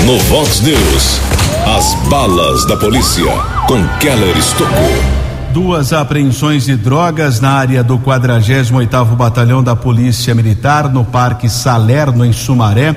No 0.05 0.17
Vox 0.19 0.61
News, 0.61 1.19
as 1.65 1.93
balas 2.09 2.65
da 2.65 2.77
polícia 2.77 3.25
com 3.67 3.87
Keller 3.99 4.35
Estocou. 4.37 5.16
Duas 5.59 5.91
apreensões 5.91 6.65
de 6.65 6.75
drogas 6.75 7.41
na 7.41 7.49
área 7.49 7.83
do 7.83 7.97
48º 7.97 9.15
Batalhão 9.15 9.63
da 9.63 9.75
Polícia 9.75 10.35
Militar 10.35 10.87
no 10.87 11.03
Parque 11.03 11.49
Salerno 11.49 12.23
em 12.23 12.31
Sumaré. 12.31 12.95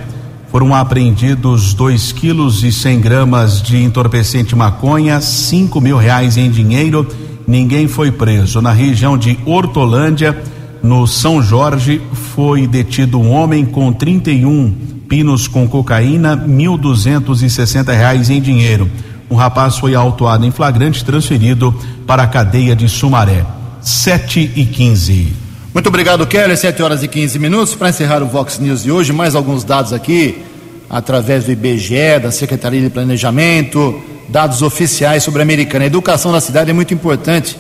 Foram 0.50 0.74
apreendidos 0.74 1.72
2 1.72 2.12
quilos 2.12 2.62
e 2.62 2.70
100 2.70 3.00
gramas 3.00 3.62
de 3.62 3.82
entorpecente 3.82 4.54
maconha, 4.54 5.22
5 5.22 5.80
mil 5.80 5.96
reais 5.96 6.36
em 6.36 6.50
dinheiro. 6.50 7.08
Ninguém 7.48 7.88
foi 7.88 8.12
preso. 8.12 8.61
Na 8.61 8.72
região 8.72 9.16
de 9.16 9.38
Hortolândia, 9.46 10.38
no 10.82 11.06
São 11.06 11.42
Jorge, 11.42 12.02
foi 12.12 12.66
detido 12.66 13.18
um 13.18 13.30
homem 13.30 13.64
com 13.64 13.90
31 13.90 14.70
pinos 15.08 15.48
com 15.48 15.66
cocaína, 15.66 16.36
1.260 16.36 17.86
reais 17.96 18.28
em 18.28 18.38
dinheiro. 18.38 18.86
Um 19.30 19.36
rapaz 19.36 19.78
foi 19.78 19.94
autuado 19.94 20.44
em 20.44 20.50
flagrante 20.50 21.04
transferido 21.04 21.72
para 22.04 22.24
a 22.24 22.26
cadeia 22.26 22.74
de 22.74 22.88
Sumaré. 22.88 23.46
7 23.80 24.52
e 24.56 24.64
15. 24.66 25.32
Muito 25.72 25.86
obrigado, 25.86 26.26
Keller. 26.26 26.56
7 26.56 26.82
horas 26.82 27.04
e 27.04 27.08
15 27.08 27.38
minutos. 27.38 27.76
Para 27.76 27.90
encerrar 27.90 28.24
o 28.24 28.26
Vox 28.26 28.58
News 28.58 28.82
de 28.82 28.90
hoje, 28.90 29.12
mais 29.12 29.36
alguns 29.36 29.62
dados 29.62 29.92
aqui, 29.92 30.42
através 30.90 31.44
do 31.44 31.52
IBGE, 31.52 32.18
da 32.20 32.32
Secretaria 32.32 32.82
de 32.82 32.90
Planejamento, 32.90 34.02
dados 34.28 34.62
oficiais 34.62 35.22
sobre 35.22 35.40
a 35.40 35.44
americana. 35.44 35.84
A 35.84 35.86
educação 35.86 36.32
na 36.32 36.40
cidade 36.40 36.70
é 36.70 36.72
muito 36.72 36.92
importante. 36.92 37.56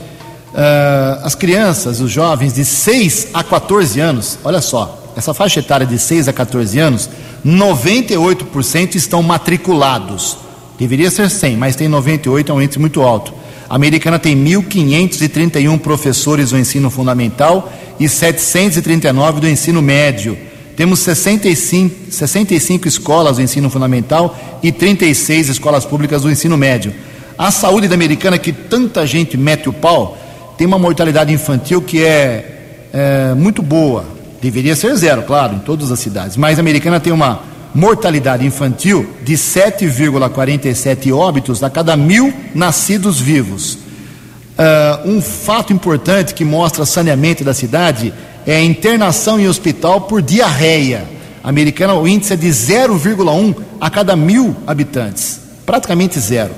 Uh, 0.52 1.24
as 1.24 1.36
crianças, 1.36 2.00
os 2.00 2.10
jovens 2.10 2.52
de 2.52 2.64
6 2.64 3.28
a 3.32 3.44
14 3.44 4.00
anos, 4.00 4.40
olha 4.42 4.60
só, 4.60 5.12
essa 5.16 5.32
faixa 5.32 5.60
etária 5.60 5.86
de 5.86 6.00
6 6.00 6.26
a 6.26 6.32
14 6.32 6.80
anos, 6.80 7.08
98% 7.46 8.96
estão 8.96 9.22
matriculados. 9.22 10.49
Deveria 10.80 11.10
ser 11.10 11.28
100, 11.28 11.58
mas 11.58 11.76
tem 11.76 11.88
98, 11.88 12.50
é 12.50 12.54
um 12.54 12.62
índice 12.62 12.78
muito 12.78 13.02
alto. 13.02 13.34
A 13.68 13.76
americana 13.76 14.18
tem 14.18 14.34
1.531 14.34 15.78
professores 15.78 16.50
do 16.50 16.58
ensino 16.58 16.88
fundamental 16.88 17.70
e 18.00 18.08
739 18.08 19.40
do 19.40 19.46
ensino 19.46 19.82
médio. 19.82 20.38
Temos 20.74 21.00
65, 21.00 22.10
65 22.10 22.88
escolas 22.88 23.36
do 23.36 23.42
ensino 23.42 23.68
fundamental 23.68 24.34
e 24.62 24.72
36 24.72 25.50
escolas 25.50 25.84
públicas 25.84 26.22
do 26.22 26.30
ensino 26.30 26.56
médio. 26.56 26.94
A 27.36 27.50
saúde 27.50 27.86
da 27.86 27.94
americana, 27.94 28.38
que 28.38 28.50
tanta 28.50 29.06
gente 29.06 29.36
mete 29.36 29.68
o 29.68 29.74
pau, 29.74 30.16
tem 30.56 30.66
uma 30.66 30.78
mortalidade 30.78 31.30
infantil 31.30 31.82
que 31.82 32.02
é, 32.02 32.88
é 32.90 33.34
muito 33.34 33.60
boa. 33.60 34.06
Deveria 34.40 34.74
ser 34.74 34.96
zero, 34.96 35.24
claro, 35.24 35.56
em 35.56 35.58
todas 35.58 35.92
as 35.92 36.00
cidades. 36.00 36.38
Mas 36.38 36.58
a 36.58 36.62
americana 36.62 36.98
tem 36.98 37.12
uma 37.12 37.49
mortalidade 37.74 38.44
infantil 38.44 39.08
de 39.22 39.34
7,47 39.34 41.14
óbitos 41.14 41.62
a 41.62 41.70
cada 41.70 41.96
mil 41.96 42.32
nascidos 42.54 43.20
vivos. 43.20 43.74
Uh, 43.74 45.08
um 45.08 45.22
fato 45.22 45.72
importante 45.72 46.34
que 46.34 46.44
mostra 46.44 46.84
saneamento 46.84 47.42
da 47.42 47.54
cidade 47.54 48.12
é 48.46 48.56
a 48.56 48.62
internação 48.62 49.38
em 49.40 49.48
hospital 49.48 50.02
por 50.02 50.20
diarreia. 50.20 51.08
Americana, 51.42 51.94
o 51.94 52.06
índice 52.06 52.34
é 52.34 52.36
de 52.36 52.48
0,1 52.48 53.56
a 53.80 53.88
cada 53.88 54.14
mil 54.14 54.54
habitantes, 54.66 55.40
praticamente 55.64 56.20
zero. 56.20 56.54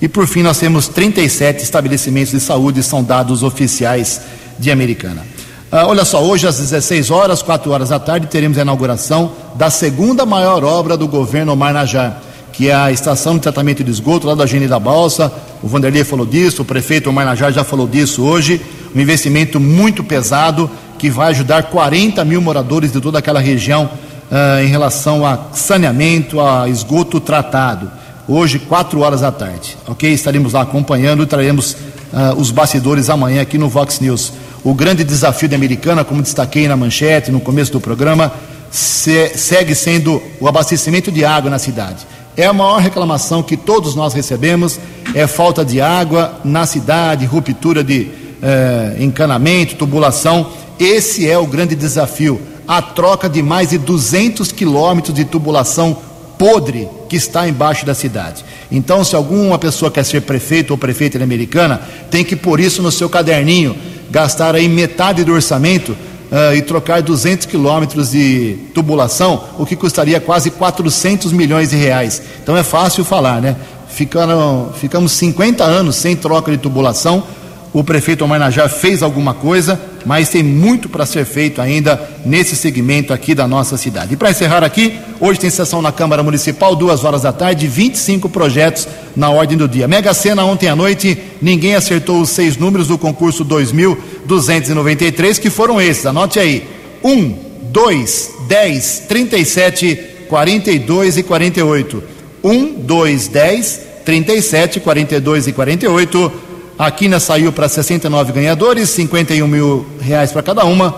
E 0.00 0.08
por 0.08 0.26
fim, 0.26 0.42
nós 0.42 0.58
temos 0.58 0.88
37 0.88 1.62
estabelecimentos 1.62 2.32
de 2.32 2.40
saúde, 2.40 2.82
são 2.82 3.02
dados 3.02 3.42
oficiais 3.42 4.20
de 4.58 4.70
Americana. 4.70 5.24
Ah, 5.70 5.86
olha 5.86 6.02
só, 6.02 6.24
hoje 6.24 6.46
às 6.46 6.56
16 6.56 7.10
horas, 7.10 7.42
4 7.42 7.70
horas 7.70 7.90
da 7.90 7.98
tarde, 7.98 8.26
teremos 8.26 8.56
a 8.56 8.62
inauguração 8.62 9.32
da 9.54 9.68
segunda 9.68 10.24
maior 10.24 10.64
obra 10.64 10.96
do 10.96 11.06
governo 11.06 11.52
Omar 11.52 11.74
Najar, 11.74 12.22
que 12.54 12.70
é 12.70 12.74
a 12.74 12.90
estação 12.90 13.34
de 13.34 13.40
tratamento 13.40 13.84
de 13.84 13.90
esgoto 13.90 14.26
lá 14.26 14.34
da 14.34 14.46
Gene 14.46 14.66
da 14.66 14.78
Balsa. 14.80 15.30
O 15.62 15.68
Vanderlei 15.68 16.04
falou 16.04 16.24
disso, 16.24 16.62
o 16.62 16.64
prefeito 16.64 17.10
Omar 17.10 17.26
Najar 17.26 17.52
já 17.52 17.64
falou 17.64 17.86
disso 17.86 18.22
hoje. 18.22 18.62
Um 18.96 18.98
investimento 18.98 19.60
muito 19.60 20.02
pesado 20.02 20.70
que 20.98 21.10
vai 21.10 21.28
ajudar 21.32 21.64
40 21.64 22.24
mil 22.24 22.40
moradores 22.40 22.90
de 22.90 22.98
toda 22.98 23.18
aquela 23.18 23.38
região 23.38 23.90
ah, 24.32 24.62
em 24.62 24.68
relação 24.68 25.26
a 25.26 25.38
saneamento, 25.52 26.40
a 26.40 26.66
esgoto 26.66 27.20
tratado. 27.20 27.90
Hoje, 28.26 28.58
4 28.58 29.00
horas 29.00 29.20
da 29.20 29.30
tarde, 29.30 29.76
ok? 29.86 30.10
Estaremos 30.10 30.54
lá 30.54 30.62
acompanhando 30.62 31.22
e 31.22 31.26
traremos 31.26 31.76
ah, 32.10 32.32
os 32.38 32.50
bastidores 32.50 33.10
amanhã 33.10 33.42
aqui 33.42 33.58
no 33.58 33.68
Vox 33.68 34.00
News. 34.00 34.32
O 34.64 34.74
grande 34.74 35.04
desafio 35.04 35.48
da 35.48 35.56
Americana, 35.56 36.04
como 36.04 36.22
destaquei 36.22 36.66
na 36.66 36.76
manchete 36.76 37.30
no 37.30 37.40
começo 37.40 37.72
do 37.72 37.80
programa, 37.80 38.32
se, 38.70 39.30
segue 39.36 39.74
sendo 39.74 40.20
o 40.40 40.48
abastecimento 40.48 41.12
de 41.12 41.24
água 41.24 41.50
na 41.50 41.58
cidade. 41.58 42.06
É 42.36 42.46
a 42.46 42.52
maior 42.52 42.80
reclamação 42.80 43.42
que 43.42 43.56
todos 43.56 43.94
nós 43.94 44.14
recebemos, 44.14 44.78
é 45.14 45.26
falta 45.26 45.64
de 45.64 45.80
água 45.80 46.40
na 46.44 46.66
cidade, 46.66 47.24
ruptura 47.24 47.82
de 47.82 48.08
eh, 48.42 48.96
encanamento, 49.00 49.74
tubulação. 49.74 50.50
Esse 50.78 51.28
é 51.28 51.36
o 51.38 51.46
grande 51.46 51.74
desafio. 51.74 52.40
A 52.66 52.82
troca 52.82 53.28
de 53.28 53.42
mais 53.42 53.70
de 53.70 53.78
200 53.78 54.52
quilômetros 54.52 55.14
de 55.14 55.24
tubulação 55.24 55.96
podre 56.38 56.86
que 57.08 57.16
está 57.16 57.48
embaixo 57.48 57.84
da 57.84 57.94
cidade. 57.94 58.44
Então, 58.70 59.02
se 59.02 59.16
alguma 59.16 59.58
pessoa 59.58 59.90
quer 59.90 60.04
ser 60.04 60.20
prefeito 60.22 60.70
ou 60.70 60.78
prefeita 60.78 61.20
americana, 61.20 61.80
tem 62.10 62.24
que 62.24 62.36
pôr 62.36 62.60
isso 62.60 62.82
no 62.82 62.92
seu 62.92 63.08
caderninho 63.08 63.74
gastar 64.10 64.54
aí 64.54 64.68
metade 64.68 65.24
do 65.24 65.32
orçamento 65.32 65.92
uh, 65.92 66.54
e 66.54 66.62
trocar 66.62 67.02
200 67.02 67.46
quilômetros 67.46 68.10
de 68.10 68.56
tubulação, 68.74 69.44
o 69.58 69.66
que 69.66 69.76
custaria 69.76 70.20
quase 70.20 70.50
400 70.50 71.32
milhões 71.32 71.70
de 71.70 71.76
reais. 71.76 72.22
Então 72.42 72.56
é 72.56 72.62
fácil 72.62 73.04
falar, 73.04 73.40
né? 73.40 73.56
Ficaram, 73.88 74.70
ficamos 74.78 75.12
50 75.12 75.64
anos 75.64 75.96
sem 75.96 76.14
troca 76.14 76.50
de 76.50 76.58
tubulação 76.58 77.24
o 77.72 77.84
prefeito 77.84 78.24
Omar 78.24 78.40
fez 78.68 79.02
alguma 79.02 79.34
coisa, 79.34 79.78
mas 80.08 80.30
tem 80.30 80.42
muito 80.42 80.88
para 80.88 81.04
ser 81.04 81.26
feito 81.26 81.60
ainda 81.60 82.00
nesse 82.24 82.56
segmento 82.56 83.12
aqui 83.12 83.34
da 83.34 83.46
nossa 83.46 83.76
cidade. 83.76 84.14
E 84.14 84.16
para 84.16 84.30
encerrar 84.30 84.64
aqui, 84.64 84.98
hoje 85.20 85.38
tem 85.38 85.50
sessão 85.50 85.82
na 85.82 85.92
Câmara 85.92 86.22
Municipal, 86.22 86.74
duas 86.74 87.04
horas 87.04 87.20
da 87.20 87.32
tarde, 87.32 87.66
25 87.66 88.26
projetos 88.30 88.88
na 89.14 89.28
ordem 89.28 89.58
do 89.58 89.68
dia. 89.68 89.86
Mega 89.86 90.14
Sena 90.14 90.46
ontem 90.46 90.66
à 90.66 90.74
noite, 90.74 91.18
ninguém 91.42 91.74
acertou 91.74 92.22
os 92.22 92.30
seis 92.30 92.56
números 92.56 92.88
do 92.88 92.96
concurso 92.96 93.44
2293, 93.44 95.38
que 95.38 95.50
foram 95.50 95.78
esses, 95.78 96.06
anote 96.06 96.38
aí: 96.40 96.66
1, 97.04 97.34
2, 97.64 98.30
10, 98.48 99.02
37, 99.06 100.00
42 100.26 101.18
e 101.18 101.22
48. 101.22 102.02
1, 102.42 102.80
2, 102.80 103.28
10, 103.28 103.80
37, 104.06 104.80
42 104.80 105.48
e 105.48 105.52
48 105.52 106.47
a 106.78 106.90
quina 106.92 107.18
saiu 107.18 107.52
para 107.52 107.68
69 107.68 108.32
ganhadores, 108.32 108.88
51 108.90 109.48
mil 109.48 109.84
reais 110.00 110.30
para 110.30 110.42
cada 110.42 110.64
uma, 110.64 110.94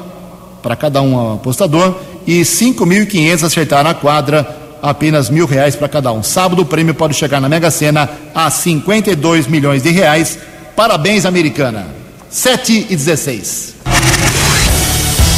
para 0.62 0.76
cada 0.76 1.00
um 1.00 1.34
apostador, 1.34 1.94
e 2.26 2.42
5.500 2.42 3.44
acertaram 3.44 3.88
a 3.88 3.94
quadra, 3.94 4.46
apenas 4.82 5.30
mil 5.30 5.46
reais 5.46 5.74
para 5.74 5.88
cada 5.88 6.12
um. 6.12 6.22
Sábado 6.22 6.62
o 6.62 6.66
prêmio 6.66 6.94
pode 6.94 7.14
chegar 7.14 7.40
na 7.40 7.48
Mega 7.48 7.70
Sena 7.70 8.10
a 8.34 8.50
52 8.50 9.46
milhões 9.46 9.82
de 9.82 9.90
reais. 9.90 10.38
Parabéns, 10.76 11.24
americana. 11.24 11.86
7 12.28 12.86
e 12.90 12.96
16. 12.96 13.74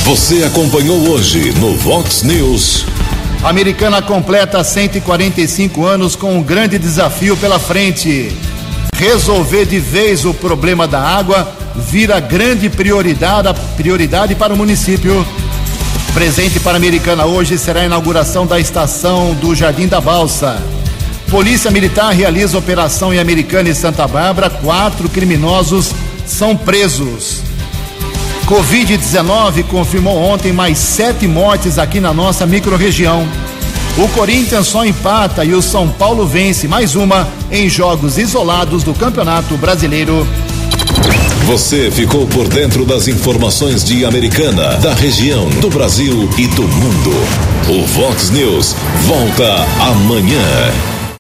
Você 0.05 0.43
acompanhou 0.43 1.09
hoje 1.09 1.53
no 1.61 1.77
Vox 1.77 2.25
News. 2.25 2.85
A 3.45 3.49
americana 3.49 4.03
completa 4.03 4.63
145 4.63 5.85
anos 5.85 6.17
com 6.17 6.37
um 6.37 6.43
grande 6.43 6.79
desafio 6.79 7.37
pela 7.37 7.59
frente 7.59 8.33
resolver 8.97 9.67
de 9.67 9.79
vez 9.79 10.25
o 10.25 10.33
problema 10.33 10.87
da 10.87 11.01
água 11.01 11.53
vira 11.75 12.21
grande 12.21 12.71
prioridade, 12.71 13.49
prioridade 13.77 14.35
para 14.35 14.55
o 14.55 14.57
município. 14.57 15.27
Presente 16.15 16.61
para 16.61 16.75
a 16.75 16.77
Americana 16.77 17.25
hoje 17.25 17.59
será 17.59 17.81
a 17.81 17.87
inauguração 17.87 18.47
da 18.47 18.61
estação 18.61 19.35
do 19.35 19.55
Jardim 19.55 19.89
da 19.89 20.01
Balsa. 20.01 20.63
Polícia 21.31 21.71
Militar 21.71 22.13
realiza 22.13 22.59
operação 22.59 23.13
em 23.13 23.19
Americana 23.19 23.71
e 23.71 23.75
Santa 23.75 24.07
Bárbara. 24.07 24.51
Quatro 24.51 25.09
criminosos 25.09 25.91
são 26.27 26.57
presos. 26.57 27.41
Covid-19 28.47 29.65
confirmou 29.65 30.17
ontem 30.17 30.53
mais 30.53 30.79
sete 30.79 31.27
mortes 31.27 31.79
aqui 31.79 31.99
na 31.99 32.13
nossa 32.13 32.47
microrregião. 32.47 33.27
O 33.97 34.07
Corinthians 34.09 34.67
só 34.67 34.85
empata 34.85 35.45
e 35.45 35.55
o 35.55 35.63
São 35.63 35.89
Paulo 35.89 36.27
vence 36.27 36.69
mais 36.69 36.95
uma 36.95 37.27
em 37.53 37.69
jogos 37.69 38.17
isolados 38.17 38.83
do 38.83 38.95
Campeonato 38.95 39.57
Brasileiro. 39.59 40.27
Você 41.47 41.91
ficou 41.91 42.27
por 42.27 42.49
dentro 42.49 42.87
das 42.87 43.09
informações 43.09 43.85
de 43.85 44.05
Americana, 44.07 44.77
da 44.77 44.95
região, 44.95 45.49
do 45.61 45.69
Brasil 45.69 46.29
e 46.39 46.47
do 46.49 46.63
mundo. 46.63 47.11
O 47.69 47.87
Vox 47.87 48.31
News 48.31 48.75
volta 49.07 49.55
amanhã. 49.81 51.02